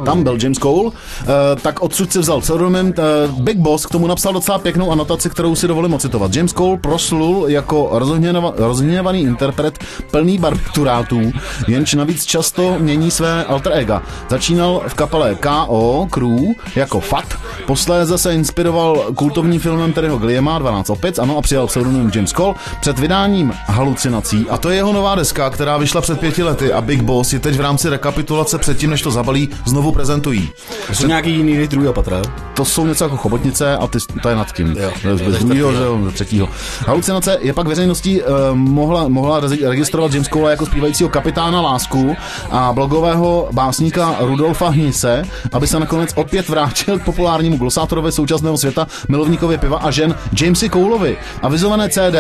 Tam 0.06 0.24
byl 0.24 0.38
James 0.42 0.58
Cole, 0.58 0.92
eh, 1.22 1.26
tak 1.62 1.82
odsud 1.82 2.12
si 2.14 2.20
vzal 2.20 2.42
pseudonym. 2.42 2.94
eh, 2.98 3.02
Big 3.40 3.58
Boss 3.58 3.86
k 3.86 3.90
tomu 3.90 4.08
napsal 4.08 4.34
docela 4.34 4.58
pěknou 4.60 4.92
anotaci, 4.92 5.30
kterou 5.30 5.56
si 5.56 5.68
dovolím 5.68 5.94
ocitovat. 5.94 6.36
James 6.36 6.54
Cole 6.54 6.78
proslul 6.78 7.46
jako 7.48 7.90
rozhněva- 7.94 8.54
rozhněvaný 8.58 9.22
interpret 9.22 9.80
plný 10.12 10.38
barbiturátů, 10.38 11.22
jenž 11.68 11.94
navíc 11.94 12.26
často 12.26 12.76
mění 12.80 13.12
své 13.12 13.44
alter 13.46 13.72
ega. 13.76 14.02
Začínal 14.30 14.82
v 14.88 14.94
kapele 14.94 15.36
K.O. 15.36 16.08
Crew 16.10 16.40
jako 16.76 17.00
Fat, 17.00 17.26
posléze 17.68 18.18
se 18.18 18.34
inspiroval 18.34 18.98
kultovním 19.16 19.60
filmem 19.60 19.94
Terryho 19.94 20.18
Gilliama 20.18 20.60
12 20.60 20.90
opic, 20.90 21.20
ano, 21.20 21.38
a 21.38 21.42
přijal 21.42 21.68
pseudonym 21.68 22.12
James 22.16 22.32
Cole 22.32 22.54
před 22.82 23.00
vydáním 23.00 23.54
Halucinací. 23.68 24.46
A 24.50 24.58
to 24.58 24.70
je 24.70 24.76
jeho 24.76 24.94
nová 24.94 25.16
deska, 25.16 25.50
která 25.50 25.78
vyšla 25.78 26.02
před 26.02 26.20
pěti 26.20 26.44
lety 26.44 26.74
a 26.74 26.82
Big 26.82 27.02
Boss 27.02 27.34
je 27.34 27.40
teď 27.40 27.56
v 27.56 27.62
rámci 27.62 27.90
rekapitulace 27.90 28.55
předtím, 28.58 28.90
než 28.90 29.02
to 29.02 29.12
zabalí, 29.12 29.50
znovu 29.66 29.92
prezentují. 29.92 30.50
Jsou 30.94 31.08
nějaký 31.08 31.32
jiný 31.32 31.58
než 31.58 31.68
druhého 31.68 31.94
patra? 31.94 32.22
To 32.54 32.66
jsou 32.66 32.86
něco 32.86 33.04
jako 33.04 33.18
chobotnice 33.18 33.78
a 33.78 33.88
ty, 33.88 33.98
to 34.22 34.30
je 34.30 34.36
nad 34.36 34.52
tím. 34.52 34.76
Jo. 34.80 34.92
To 35.02 35.08
je 35.08 35.18
z 35.18 35.40
to 35.40 35.46
druhého, 35.46 35.72
že 36.06 36.12
třetího. 36.14 36.50
Halucinace 36.88 37.38
je 37.42 37.54
pak 37.54 37.68
veřejností 37.68 38.22
uh, 38.22 38.28
mohla, 38.54 39.08
mohla 39.08 39.42
registrovat 39.70 40.14
James 40.14 40.28
Cole 40.28 40.52
jako 40.52 40.66
zpívajícího 40.66 41.10
kapitána 41.10 41.62
Lásku 41.62 42.16
a 42.52 42.74
blogového 42.74 43.50
básníka 43.52 44.16
Rudolfa 44.20 44.70
Hnise, 44.70 45.24
aby 45.54 45.68
se 45.68 45.80
nakonec 45.80 46.10
opět 46.16 46.50
vrátil 46.50 47.00
k 47.00 47.06
populárnímu 47.06 47.58
glosátorovi 47.58 48.12
současného 48.12 48.58
světa, 48.58 48.88
milovníkovi 49.10 49.58
piva 49.58 49.78
a 49.78 49.92
žen 49.92 50.16
Jamesy 50.42 50.70
Coleovi. 50.70 51.18
Avizované 51.42 51.90
CD 51.90 52.16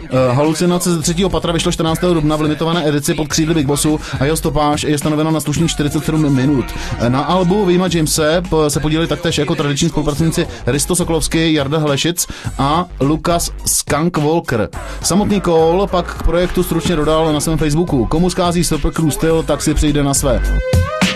uh, 0.00 0.36
Halucinace 0.36 0.94
ze 0.94 1.02
třetího 1.02 1.30
patra 1.30 1.52
vyšlo 1.52 1.72
14. 1.72 2.00
dubna 2.00 2.36
v 2.36 2.40
limitované 2.40 2.88
edici 2.88 3.14
pod 3.14 3.28
křídly 3.28 3.54
Big 3.54 3.66
Bossu 3.66 4.00
a 4.20 4.24
jeho 4.24 4.36
stopáž 4.36 4.82
je 4.82 4.98
stanovena 4.98 5.30
na 5.30 5.40
slušných 5.68 6.02
47 6.02 6.34
minut. 6.34 6.64
Na 7.08 7.20
albu 7.20 7.66
Výjima 7.66 7.88
Jamese 7.94 8.42
se 8.68 8.80
podíleli 8.80 9.08
taktéž 9.08 9.38
jako 9.38 9.54
tradiční 9.54 9.88
spolupracovníci 9.88 10.46
Risto 10.66 10.96
Sokolovský, 10.96 11.52
Jarda 11.52 11.78
Hlešic 11.78 12.26
a 12.58 12.84
Lukas 13.00 13.50
Skank 13.64 14.18
Walker. 14.18 14.68
Samotný 15.02 15.40
Cole 15.40 15.86
pak 15.86 16.14
k 16.14 16.22
projektu 16.22 16.62
stručně 16.62 16.96
dodal 16.96 17.32
na 17.32 17.40
svém 17.40 17.58
Facebooku. 17.58 18.06
Komu 18.06 18.30
skází 18.30 18.64
Super 18.64 18.92
Crew 18.92 19.10
styl, 19.10 19.42
tak 19.42 19.62
si 19.62 19.74
přijde 19.74 20.02
na 20.02 20.14
své. 20.14 20.42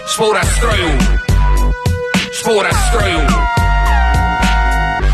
Spoura 0.06 0.44
strojů. 0.44 0.90
Spoura 2.32 2.70
strojů. 2.88 3.20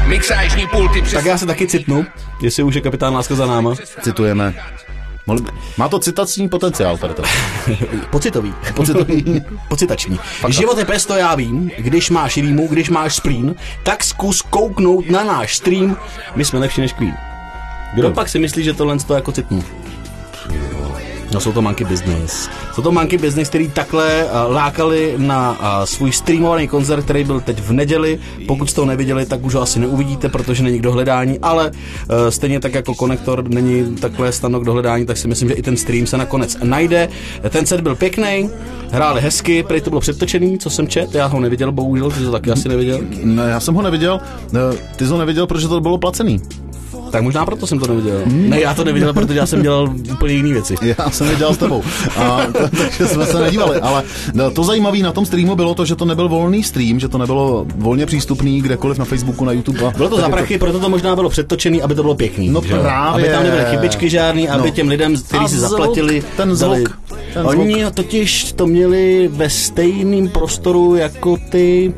Mixážní 0.06 0.66
pulty 0.66 1.02
přes... 1.02 1.14
Tak 1.14 1.24
já 1.24 1.38
se 1.38 1.46
taky 1.46 1.66
citnu, 1.66 2.06
jestli 2.42 2.62
už 2.62 2.74
je 2.74 2.80
kapitán 2.80 3.14
Láska 3.14 3.34
za 3.34 3.46
náma. 3.46 3.74
Citujeme. 4.02 4.54
Má 5.76 5.88
to 5.88 5.98
citační 5.98 6.48
potenciál 6.48 6.98
tady 6.98 7.14
to. 7.14 7.22
Pocitový. 8.10 8.54
Pocitový. 8.74 9.44
Pocitační. 9.68 10.18
Život 10.48 10.78
je 10.78 10.84
pesto, 10.84 11.14
já 11.14 11.34
vím. 11.34 11.70
Když 11.78 12.10
máš 12.10 12.36
rýmu, 12.36 12.68
když 12.68 12.90
máš 12.90 13.14
splín, 13.14 13.54
tak 13.82 14.04
zkus 14.04 14.42
kouknout 14.42 15.10
na 15.10 15.24
náš 15.24 15.56
stream. 15.56 15.96
My 16.34 16.44
jsme 16.44 16.58
lepší 16.58 16.80
než 16.80 16.92
Queen. 16.92 17.14
Kdo 17.94 18.10
pak 18.10 18.28
si 18.28 18.38
myslí, 18.38 18.64
že 18.64 18.74
tohle 18.74 18.98
to 18.98 19.14
jako 19.14 19.32
citnu? 19.32 19.64
No 21.36 21.40
jsou 21.40 21.52
to 21.52 21.62
Monkey 21.62 21.86
Business. 21.86 22.48
Jsou 22.74 22.82
to 22.82 22.92
Monkey 22.92 23.18
Business, 23.18 23.48
který 23.48 23.70
takhle 23.70 24.24
uh, 24.24 24.54
lákali 24.54 25.14
na 25.16 25.50
uh, 25.50 25.84
svůj 25.84 26.12
streamovaný 26.12 26.68
koncert, 26.68 27.04
který 27.04 27.24
byl 27.24 27.40
teď 27.40 27.60
v 27.60 27.72
neděli. 27.72 28.18
Pokud 28.46 28.70
jste 28.70 28.80
ho 28.80 28.86
neviděli, 28.86 29.26
tak 29.26 29.44
už 29.44 29.54
ho 29.54 29.62
asi 29.62 29.80
neuvidíte, 29.80 30.28
protože 30.28 30.62
není 30.62 30.78
k 30.78 30.82
dohledání, 30.82 31.38
ale 31.38 31.70
uh, 31.70 32.16
stejně 32.28 32.60
tak 32.60 32.74
jako 32.74 32.94
konektor 32.94 33.48
není 33.48 33.96
takhle 33.96 34.32
stano 34.32 34.60
k 34.60 34.64
dohledání, 34.64 35.06
tak 35.06 35.16
si 35.16 35.28
myslím, 35.28 35.48
že 35.48 35.54
i 35.54 35.62
ten 35.62 35.76
stream 35.76 36.06
se 36.06 36.16
nakonec 36.16 36.56
najde. 36.62 37.08
Ten 37.50 37.66
set 37.66 37.80
byl 37.80 37.96
pěkný, 37.96 38.50
hráli 38.90 39.20
hezky, 39.20 39.62
prý 39.62 39.80
to 39.80 39.90
bylo 39.90 40.00
předtočený, 40.00 40.58
co 40.58 40.70
jsem 40.70 40.88
čet, 40.88 41.14
já 41.14 41.26
ho 41.26 41.40
neviděl, 41.40 41.72
bohužel, 41.72 42.10
ty 42.10 42.20
to 42.20 42.32
taky 42.32 42.50
asi 42.50 42.68
neviděl. 42.68 43.00
Ne, 43.24 43.42
já 43.48 43.60
jsem 43.60 43.74
ho 43.74 43.82
neviděl. 43.82 44.20
Ty 44.96 45.06
jsi 45.06 45.10
ho 45.10 45.18
neviděl, 45.18 45.46
protože 45.46 45.68
to 45.68 45.80
bylo 45.80 45.98
placený. 45.98 46.40
Tak 47.10 47.22
možná 47.22 47.46
proto 47.46 47.66
jsem 47.66 47.78
to 47.78 47.86
neviděl. 47.86 48.22
Ne, 48.26 48.60
já 48.60 48.74
to 48.74 48.84
neviděl, 48.84 49.12
protože 49.14 49.38
já 49.38 49.46
jsem 49.46 49.62
dělal 49.62 49.94
úplně 50.12 50.34
jiné 50.34 50.48
věci. 50.52 50.74
Já 50.98 51.10
jsem 51.10 51.30
je 51.30 51.36
dělal 51.36 51.54
s 51.54 51.58
tebou. 51.58 51.82
A, 52.16 52.40
takže 52.78 53.06
jsme 53.06 53.26
se 53.26 53.40
nedívali. 53.40 53.80
Ale 53.80 54.02
no, 54.34 54.50
to 54.50 54.64
zajímavé 54.64 54.98
na 54.98 55.12
tom 55.12 55.26
streamu 55.26 55.56
bylo 55.56 55.74
to, 55.74 55.84
že 55.84 55.96
to 55.96 56.04
nebyl 56.04 56.28
volný 56.28 56.62
stream, 56.62 57.00
že 57.00 57.08
to 57.08 57.18
nebylo 57.18 57.66
volně 57.76 58.06
přístupný 58.06 58.62
kdekoliv 58.62 58.98
na 58.98 59.04
Facebooku, 59.04 59.44
na 59.44 59.52
YouTube. 59.52 59.80
A 59.86 59.90
Bylo 59.90 60.08
to 60.08 60.16
za 60.20 60.28
prachy, 60.28 60.58
proto 60.58 60.80
to 60.80 60.88
možná 60.88 61.14
bylo 61.16 61.28
předtočený, 61.28 61.82
aby 61.82 61.94
to 61.94 62.02
bylo 62.02 62.14
pěkný. 62.14 62.48
No 62.48 62.62
že 62.62 62.74
právě. 62.78 63.24
Aby 63.24 63.32
tam 63.34 63.42
nebyly 63.44 63.64
chybičky 63.70 64.10
žádný, 64.10 64.48
aby 64.48 64.68
No. 64.68 64.74
těm 64.74 64.88
lidem, 64.88 65.16
kteří 65.16 65.48
si 65.48 65.56
zvuk, 65.56 65.70
zaplatili, 65.70 66.22
ten 66.36 66.52
dali- 66.52 66.76
zvuk, 66.78 66.98
ten 67.34 67.46
Oni 67.46 67.84
totiž 67.94 68.52
to 68.52 68.66
měli 68.66 69.28
ve 69.32 69.50
stejném 69.50 70.28
prostoru 70.28 70.94
jako 70.94 71.36
ty 71.50 71.94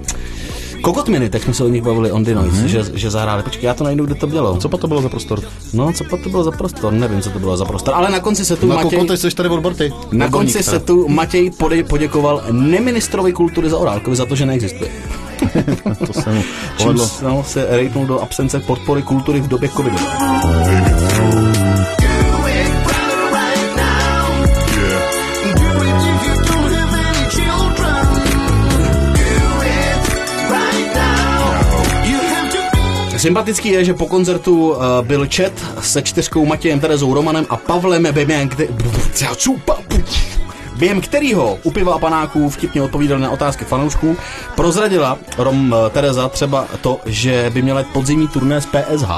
Kokotminy, 0.82 1.30
tak 1.30 1.42
jsme 1.42 1.54
se 1.54 1.64
o 1.64 1.68
nich 1.68 1.82
bavili 1.82 2.12
on 2.12 2.24
the 2.24 2.34
noise, 2.34 2.50
Mhm. 2.56 2.64
mm-hmm. 2.66 2.68
že, 2.68 2.84
že 2.94 3.10
zahráli. 3.10 3.42
Počkej, 3.42 3.66
já 3.66 3.74
to 3.74 3.84
najdu, 3.84 4.04
kde 4.06 4.14
to 4.14 4.26
bylo. 4.26 4.56
Co 4.56 4.68
pak 4.68 4.80
to 4.80 4.86
bylo 4.88 5.02
za 5.02 5.08
prostor? 5.08 5.40
No, 5.72 5.92
co 5.92 6.04
pak 6.04 6.20
to 6.22 6.28
bylo 6.28 6.44
za 6.44 6.50
prostor? 6.50 6.92
Nevím, 6.92 7.22
co 7.22 7.30
to 7.30 7.38
bylo 7.38 7.56
za 7.56 7.64
prostor. 7.64 7.94
Ale 7.94 8.10
na 8.10 8.20
konci 8.20 8.44
se 8.44 8.56
tu 8.56 8.66
Na 8.66 8.74
Matěj... 8.74 8.98
kokoty 8.98 9.16
jsi 9.16 9.30
tady 9.30 9.48
od 9.48 9.60
Borty. 9.60 9.92
Na 10.12 10.28
konci 10.30 10.62
se 10.62 10.78
tu 10.80 11.08
Matěj 11.08 11.50
poděkoval 11.88 12.42
neministrovi 12.52 13.32
kultury 13.32 13.70
za 13.70 13.78
Orálkovi 13.78 14.16
za 14.16 14.26
to, 14.26 14.34
že 14.36 14.46
neexistuje. 14.46 14.90
To 16.06 16.12
se 16.12 16.32
mu 16.34 16.42
povedlo. 16.78 17.06
Čímž 17.06 17.20
no, 17.22 17.44
se 17.46 17.66
rejtnul 17.70 18.06
do 18.06 18.20
absence 18.20 18.60
podpory 18.60 19.02
kultury 19.02 19.40
v 19.40 19.48
době 19.48 19.68
covidu. 19.68 19.96
Sympatický 33.18 33.68
je, 33.68 33.84
že 33.84 33.94
po 33.94 34.06
koncertu 34.06 34.70
uh, 34.70 34.76
byl 35.02 35.26
chat 35.36 35.52
se 35.80 36.02
čtyřkou 36.02 36.46
Matějem, 36.46 36.80
Terezou, 36.80 37.14
Romanem 37.14 37.46
a 37.48 37.56
Pavlem 37.56 38.08
během, 38.12 38.48
kde... 38.48 38.68
během 40.76 41.00
kterého 41.00 41.58
u 41.62 41.70
piva 41.70 41.94
a 41.94 41.98
panáků 41.98 42.50
vtipně 42.50 42.82
odpovídali 42.82 43.22
na 43.22 43.30
otázky 43.30 43.64
fanoušků, 43.64 44.16
prozradila 44.54 45.18
Rom 45.38 45.72
uh, 45.72 45.88
Tereza 45.88 46.28
třeba 46.28 46.66
to, 46.80 47.00
že 47.06 47.50
by 47.54 47.62
měla 47.62 47.82
podzimní 47.82 48.28
turné 48.28 48.60
z 48.60 48.66
PSH. 48.66 49.10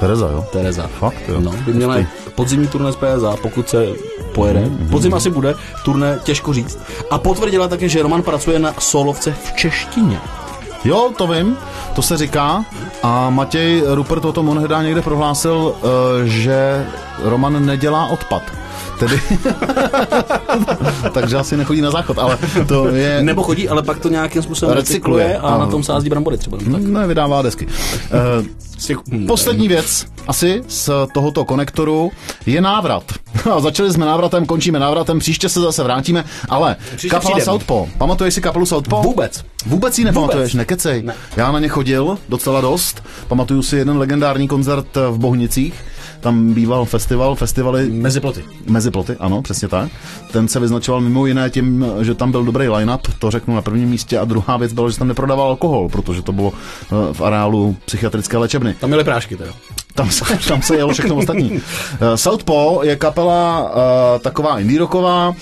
Tereza, 0.00 0.28
jo? 0.28 0.44
Tereza. 0.52 0.90
Fakt, 0.98 1.28
jo. 1.28 1.40
No, 1.40 1.52
by 1.66 1.72
měla 1.72 1.96
podzimní 2.34 2.68
turné 2.68 2.92
z 2.92 2.96
PSA, 2.96 3.36
pokud 3.42 3.68
se 3.68 3.86
pojede. 4.34 4.60
Mhm. 4.60 4.88
Podzim 4.88 5.14
asi 5.14 5.30
bude, 5.30 5.54
turné 5.84 6.18
těžko 6.24 6.52
říct. 6.52 6.78
A 7.10 7.18
potvrdila 7.18 7.68
také, 7.68 7.88
že 7.88 8.02
Roman 8.02 8.22
pracuje 8.22 8.58
na 8.58 8.74
solovce 8.78 9.32
v 9.32 9.52
češtině. 9.56 10.20
Jo, 10.86 11.12
to 11.16 11.26
vím, 11.26 11.58
to 11.94 12.02
se 12.02 12.16
říká. 12.16 12.64
A 13.02 13.30
Matěj 13.30 13.82
Rupert 13.86 14.24
o 14.24 14.32
tom 14.32 14.48
onhedá 14.48 14.82
někde 14.82 15.02
prohlásil, 15.02 15.74
eh, 15.74 16.28
že 16.28 16.86
Roman 17.22 17.66
nedělá 17.66 18.06
odpad. 18.06 18.42
Tedy, 18.98 19.20
takže 21.12 21.36
asi 21.36 21.56
nechodí 21.56 21.80
na 21.80 21.90
záchod, 21.90 22.18
ale 22.18 22.38
to 22.68 22.88
je... 22.88 23.22
Nebo 23.22 23.42
chodí, 23.42 23.68
ale 23.68 23.82
pak 23.82 23.98
to 23.98 24.08
nějakým 24.08 24.42
způsobem 24.42 24.76
Recykluje, 24.76 25.24
recykluje 25.26 25.50
a 25.50 25.54
ano. 25.54 25.64
na 25.64 25.70
tom 25.70 25.82
sází 25.82 26.08
brambory 26.08 26.38
třeba. 26.38 26.58
Tak. 26.58 26.66
Ne, 26.66 27.06
vydává 27.06 27.42
desky. 27.42 27.66
Uh, 27.66 29.26
poslední 29.26 29.68
věc 29.68 30.06
asi 30.28 30.62
z 30.68 30.90
tohoto 31.14 31.44
konektoru 31.44 32.10
je 32.46 32.60
návrat. 32.60 33.04
A 33.52 33.60
začali 33.60 33.92
jsme 33.92 34.06
návratem, 34.06 34.46
končíme 34.46 34.78
návratem, 34.78 35.18
příště 35.18 35.48
se 35.48 35.60
zase 35.60 35.82
vrátíme, 35.82 36.24
ale 36.48 36.76
Příště 36.88 37.08
kapela 37.08 37.30
přijdeme. 37.30 37.44
Southpaw, 37.44 37.86
pamatuješ 37.98 38.34
si 38.34 38.40
kapelu 38.40 38.66
Southpaw? 38.66 39.02
Vůbec. 39.04 39.44
Vůbec 39.66 39.98
ji 39.98 40.04
nepamatuješ, 40.04 40.52
Vůbec. 40.52 40.58
nekecej. 40.58 41.02
Ne. 41.02 41.14
Já 41.36 41.52
na 41.52 41.58
ně 41.58 41.68
chodil 41.68 42.18
docela 42.28 42.60
dost, 42.60 43.02
pamatuju 43.28 43.62
si 43.62 43.76
jeden 43.76 43.98
legendární 43.98 44.48
koncert 44.48 44.86
v 45.10 45.18
Bohnicích, 45.18 45.74
tam 46.20 46.54
býval 46.54 46.84
festival, 46.84 47.34
festivaly 47.34 47.90
Mezi 47.90 48.20
ploty. 48.20 48.44
Mezi 48.66 48.90
ploty, 48.90 49.16
ano, 49.20 49.42
přesně 49.42 49.68
tak. 49.68 49.90
Ten 50.32 50.48
se 50.48 50.60
vyznačoval 50.60 51.00
mimo 51.00 51.26
jiné 51.26 51.50
tím, 51.50 51.84
že 52.00 52.14
tam 52.14 52.30
byl 52.30 52.44
dobrý 52.44 52.68
line-up, 52.68 53.00
to 53.18 53.30
řeknu 53.30 53.54
na 53.54 53.62
prvním 53.62 53.88
místě, 53.88 54.18
a 54.18 54.24
druhá 54.24 54.56
věc 54.56 54.72
byla, 54.72 54.90
že 54.90 54.98
tam 54.98 55.08
neprodával 55.08 55.48
alkohol, 55.48 55.88
protože 55.88 56.22
to 56.22 56.32
bylo 56.32 56.52
eh, 56.52 57.12
v 57.12 57.20
areálu 57.20 57.76
psychiatrické 57.84 58.36
léčebny. 58.36 58.74
Tam 58.74 58.90
měly 58.90 59.04
prášky 59.04 59.36
teda. 59.36 59.52
Tam 59.94 60.10
se, 60.10 60.24
tam 60.48 60.62
se 60.62 60.76
jelo 60.76 60.92
všechno 60.92 61.16
ostatní. 61.16 61.60
Eh, 62.00 62.16
Southpaw 62.16 62.78
je 62.82 62.96
kapela 62.96 63.62
uh, 63.62 64.20
taková 64.20 64.60
indie 64.60 64.78
rocková, 64.78 65.28
uh, 65.28 65.34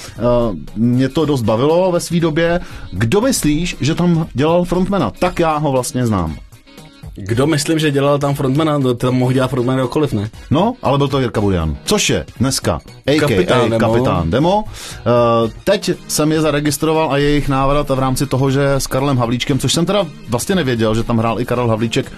mě 0.76 1.08
to 1.08 1.24
dost 1.24 1.42
bavilo 1.42 1.92
ve 1.92 2.00
své 2.00 2.20
době. 2.20 2.60
Kdo 2.92 3.20
myslíš, 3.20 3.76
že 3.80 3.94
tam 3.94 4.26
dělal 4.32 4.64
frontmana? 4.64 5.12
Tak 5.18 5.38
já 5.38 5.56
ho 5.56 5.72
vlastně 5.72 6.06
znám. 6.06 6.36
Kdo 7.16 7.46
myslím, 7.46 7.78
že 7.78 7.90
dělal 7.90 8.18
tam 8.18 8.34
frontmana, 8.34 8.80
to 8.80 8.94
tam 8.94 9.14
mohl 9.14 9.32
dělat 9.32 9.48
frontmana 9.48 9.78
kdokoliv, 9.78 10.12
ne? 10.12 10.30
No, 10.50 10.74
ale 10.82 10.98
byl 10.98 11.08
to 11.08 11.20
Jirka 11.20 11.40
Burian. 11.40 11.76
Což 11.84 12.10
je 12.10 12.24
dneska 12.38 12.80
a.k.a. 13.06 13.20
Kapitán 13.20 13.70
Demo. 13.70 13.78
Kapitán 13.78 14.30
Demo. 14.30 14.64
Uh, 14.64 15.50
teď 15.64 15.90
jsem 16.08 16.32
je 16.32 16.40
zaregistroval 16.40 17.12
a 17.12 17.16
jejich 17.16 17.48
návrat 17.48 17.88
v 17.88 17.98
rámci 17.98 18.26
toho, 18.26 18.50
že 18.50 18.72
s 18.72 18.86
Karlem 18.86 19.18
Havlíčkem, 19.18 19.58
což 19.58 19.72
jsem 19.72 19.86
teda 19.86 20.06
vlastně 20.28 20.54
nevěděl, 20.54 20.94
že 20.94 21.02
tam 21.02 21.18
hrál 21.18 21.40
i 21.40 21.44
Karel 21.44 21.68
Havlíček 21.68 22.06
uh, 22.06 22.12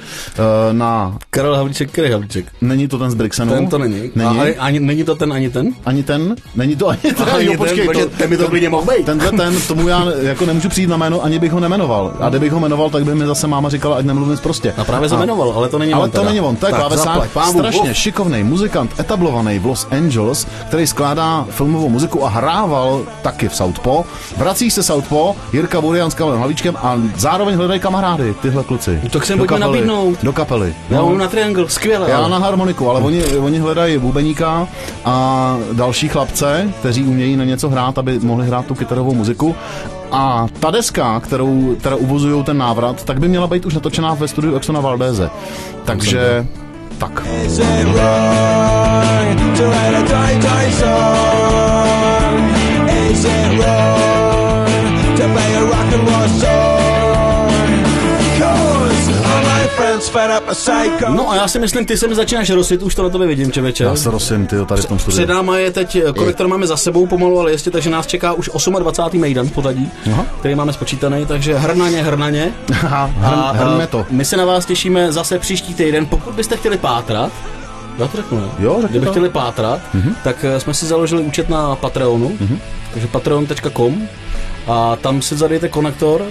na... 0.73 1.19
Karel 1.31 1.57
Havlíček, 1.57 1.91
který 1.91 2.11
Havlíček? 2.11 2.47
Není 2.61 2.88
to 2.88 2.99
ten 2.99 3.11
z 3.11 3.15
Brixenu? 3.15 3.53
Ten 3.53 3.67
to 3.67 3.79
není. 3.79 4.11
Není? 4.15 4.41
A, 4.41 4.55
ani, 4.59 4.81
není 4.81 5.05
to 5.05 5.15
ten 5.15 5.33
ani 5.33 5.50
ten? 5.50 5.73
Ani 5.85 6.03
ten? 6.03 6.37
Není 6.55 6.76
to 6.76 6.88
ani 6.88 7.00
ten? 7.00 7.29
Ani 7.35 7.45
jo, 7.45 7.50
ten, 7.50 7.59
počkej, 7.59 7.87
protože 7.87 8.07
ten 8.07 8.31
by 8.31 8.37
to 8.37 8.49
klidně 8.49 8.69
mohl 8.69 8.93
být. 8.97 9.07
Tenhle 9.07 9.33
ten, 9.33 9.61
tomu 9.69 9.88
já 9.88 10.07
jako 10.21 10.47
nemůžu 10.47 10.69
přijít 10.69 10.88
na 10.88 10.97
jméno, 10.97 11.25
ani 11.25 11.38
bych 11.38 11.53
ho 11.53 11.61
nemenoval. 11.61 12.17
A 12.21 12.29
kdybych 12.29 12.53
ho 12.53 12.61
jmenoval, 12.61 12.91
tak 12.91 13.05
by 13.05 13.15
mi 13.15 13.26
zase 13.26 13.47
máma 13.47 13.69
říkala, 13.69 13.97
ať 13.97 14.05
nemluvím 14.05 14.38
prostě. 14.38 14.73
A 14.76 14.86
právě 14.87 15.09
zamenoval, 15.09 15.52
ale 15.57 15.69
to 15.69 15.78
není 15.78 15.93
Ale 15.93 16.05
on 16.05 16.11
to 16.11 16.19
teda. 16.19 16.28
není 16.28 16.40
on, 16.40 16.57
to 16.57 16.66
je 16.66 16.71
Tak, 16.73 16.81
klávesák, 16.81 17.23
strašně 17.50 17.90
uf. 17.90 17.97
šikovný 17.97 18.45
muzikant, 18.45 19.00
etablovaný 19.00 19.59
v 19.59 19.66
Los 19.66 19.87
Angeles, 19.90 20.47
který 20.69 20.87
skládá 20.87 21.47
filmovou 21.50 21.88
muziku 21.88 22.25
a 22.25 22.28
hrával 22.28 23.00
taky 23.23 23.49
v 23.49 23.55
Southpaw. 23.57 24.05
Vrací 24.37 24.71
se 24.71 24.83
Southpaw, 24.83 25.35
Jirka 25.52 25.81
Burian 25.81 26.11
s 26.11 26.14
Karlem 26.14 26.38
Hlavičkem 26.38 26.76
a 26.83 26.97
zároveň 27.16 27.57
hledají 27.57 27.81
kamarády, 27.81 28.35
tyhle 28.43 28.64
kluci. 28.64 29.00
Tak 29.11 29.26
se 29.26 29.37
pojďme 29.37 29.59
kapely, 29.59 29.73
nabídnout. 29.78 30.19
Do 30.23 30.33
kapely. 30.33 30.75
Já 30.90 30.99
No. 30.99 31.07
mám 31.07 31.19
na 31.19 31.28
triangle, 31.28 31.69
skvěle. 31.69 32.11
Já 32.11 32.19
ale- 32.19 32.28
na 32.31 32.38
harmoniku, 32.38 32.90
ale 32.90 33.00
oni, 33.00 33.25
oni 33.25 33.59
hledají 33.59 33.99
bubeníka 33.99 34.69
a 35.05 35.57
další 35.73 36.09
chlapce, 36.09 36.71
kteří 36.81 37.05
umějí 37.05 37.37
na 37.37 37.45
něco 37.45 37.69
hrát, 37.69 37.99
aby 37.99 38.19
mohli 38.19 38.47
hrát 38.47 38.66
tu 38.66 38.75
kytarovou 38.75 39.14
muziku. 39.14 39.55
A 40.12 40.46
ta 40.60 40.70
deska, 40.70 41.20
kterou 41.20 41.75
teda 41.75 41.96
uvozují 41.96 42.44
ten 42.44 42.58
návrat, 42.58 43.04
tak 43.04 43.20
by 43.20 43.28
měla 43.28 43.46
být 43.46 43.66
už 43.66 43.75
natočená 43.75 44.14
ve 44.14 44.28
studiu 44.28 44.56
Exona 44.56 44.80
Valdéze. 44.80 45.30
Takže 45.84 46.46
tak. 46.98 47.26
Is 47.46 47.58
it 47.58 47.86
wrong 47.86 49.56
to 55.16 55.22
play 55.22 55.56
a 55.56 55.60
rock 55.60 55.92
and 55.92 56.08
roll 56.08 56.28
song? 56.40 56.55
No 61.09 61.30
a 61.30 61.37
já 61.37 61.49
si 61.49 61.59
myslím, 61.59 61.87
ty 61.87 61.97
se 61.97 62.09
mi 62.09 62.14
začínáš 62.14 62.50
rosit, 62.50 62.83
už 62.83 62.95
to 62.95 63.02
na 63.02 63.09
tobě 63.09 63.26
vidím, 63.26 63.52
čeveče. 63.52 63.85
Já 63.85 63.97
se 63.97 64.11
rozsim, 64.11 64.47
ty 64.47 64.56
tady 64.66 64.83
v 64.83 64.85
tom 64.87 64.99
Před 64.99 65.11
studiu. 65.11 65.28
náma 65.37 65.59
je 65.59 65.71
teď, 65.71 65.97
eh, 65.97 66.12
konektor 66.12 66.49
máme 66.49 66.66
za 66.66 66.76
sebou 66.76 67.06
pomalu, 67.06 67.40
ale 67.40 67.52
jistě, 67.52 67.71
takže 67.71 67.90
nás 67.90 68.06
čeká 68.06 68.33
už 68.33 68.50
28. 68.78 69.18
mejdan 69.18 69.47
v 69.49 69.52
pořadí, 69.52 69.91
Aha. 70.12 70.26
který 70.39 70.54
máme 70.54 70.73
spočítaný, 70.73 71.26
takže 71.26 71.54
hrnaně, 71.54 72.02
hrnaně. 72.02 72.52
Aha, 72.84 73.10
A, 73.23 73.52
hrn, 73.52 73.69
hrnme 73.69 73.86
to. 73.86 74.06
My 74.10 74.25
se 74.25 74.36
na 74.36 74.45
vás 74.45 74.67
těšíme 74.67 75.12
zase 75.12 75.39
příští 75.39 75.75
týden. 75.75 76.06
Pokud 76.06 76.34
byste 76.34 76.56
chtěli 76.56 76.78
pátrat, 76.78 77.32
já 77.99 78.06
to 78.08 78.17
řeknu, 78.17 78.41
ne? 78.41 78.47
Jo, 78.58 78.73
řekni 78.75 78.89
Kdyby 78.91 79.06
to. 79.06 79.12
chtěli 79.12 79.28
pátrat, 79.28 79.80
mm-hmm. 79.95 80.15
tak 80.25 80.36
eh, 80.45 80.60
jsme 80.60 80.75
si 80.75 80.86
založili 80.86 81.23
účet 81.23 81.49
na 81.49 81.76
Patreonu, 81.76 82.28
mm-hmm. 82.28 82.58
takže 82.93 83.08
patreon.com 83.08 84.08
a 84.67 84.97
tam 84.97 85.23
si 85.23 85.36
zadejte 85.36 85.69
konektor, 85.69 86.23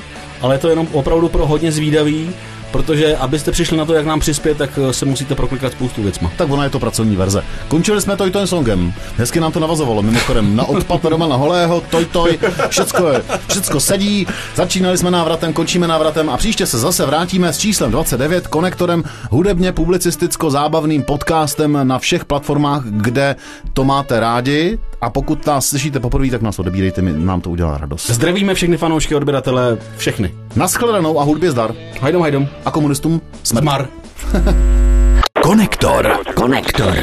ale 0.42 0.56
je 0.56 0.60
to 0.60 0.68
jenom 0.70 0.88
opravdu 0.92 1.30
pro 1.30 1.48
hodně 1.48 1.72
zvídavý, 1.72 2.30
protože 2.76 3.18
abyste 3.18 3.52
přišli 3.52 3.78
na 3.78 3.86
to, 3.86 3.94
jak 3.94 4.06
nám 4.06 4.20
přispět, 4.20 4.58
tak 4.58 4.80
eh, 4.90 4.94
se 4.94 5.06
musíte 5.06 5.36
proklikat 5.36 5.72
spoustu 5.72 6.04
věcma. 6.04 6.32
Tak 6.38 6.50
ona 6.50 6.64
je 6.64 6.70
to 6.70 6.80
pracovní 6.80 7.16
verze. 7.16 7.44
Končili 7.68 8.02
jsme 8.02 8.18
Toj 8.18 8.32
Toj 8.32 8.48
songem. 8.48 8.94
Hezky 9.18 9.40
nám 9.40 9.52
to 9.52 9.60
navazovalo. 9.60 10.02
Mimochodem, 10.02 10.56
na 10.56 10.66
odpad 10.66 11.06
Romana 11.06 11.36
Holého, 11.36 11.82
Toj 11.82 12.06
Toj, 12.06 12.40
všecko, 12.70 13.08
je, 13.08 13.22
všecko 13.48 13.80
sedí. 13.80 14.28
Začínali 14.56 14.98
jsme 14.98 15.12
návratem, 15.12 15.54
končíme 15.54 15.88
návratem 15.88 16.30
a 16.30 16.38
příště 16.38 16.66
se 16.66 16.78
zase 16.78 17.06
vrátíme 17.06 17.54
s 17.54 17.58
číslem 17.58 17.92
29, 17.92 18.48
konektorem, 18.48 19.04
hudebně 19.32 19.72
publicisticko-zábavným 19.72 21.04
podcastem 21.04 21.80
na 21.84 22.00
všech 22.00 22.26
platformách, 22.26 22.84
kde 22.86 23.36
to 23.74 23.84
máte 23.84 24.20
rádi. 24.20 24.80
A 25.02 25.10
pokud 25.10 25.46
nás 25.46 25.66
slyšíte 25.68 26.00
poprvé, 26.00 26.30
tak 26.30 26.42
nás 26.42 26.60
odebírejte, 26.60 27.02
mi, 27.02 27.14
nám 27.14 27.42
to 27.42 27.50
udělá 27.50 27.78
radost. 27.78 28.10
Zdravíme 28.10 28.54
všechny 28.54 28.78
fanoušky, 28.78 29.16
odběratele, 29.16 29.78
všechny. 29.98 30.36
Naschledanou 30.56 31.20
a 31.20 31.24
hudbě 31.24 31.52
zdar. 31.52 31.74
Hajdom, 32.02 32.22
hajdom. 32.22 32.48
A 32.66 32.72
komunistům 32.72 33.22
smrt. 33.44 33.90
Konektor. 35.44 36.34
Konektor. 36.36 36.94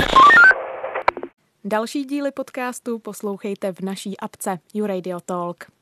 Další 1.64 2.04
díly 2.04 2.30
podcastu 2.30 2.98
poslouchejte 2.98 3.72
v 3.72 3.80
naší 3.80 4.20
apce 4.20 4.58
YouRadio 4.74 5.20
Talk. 5.20 5.72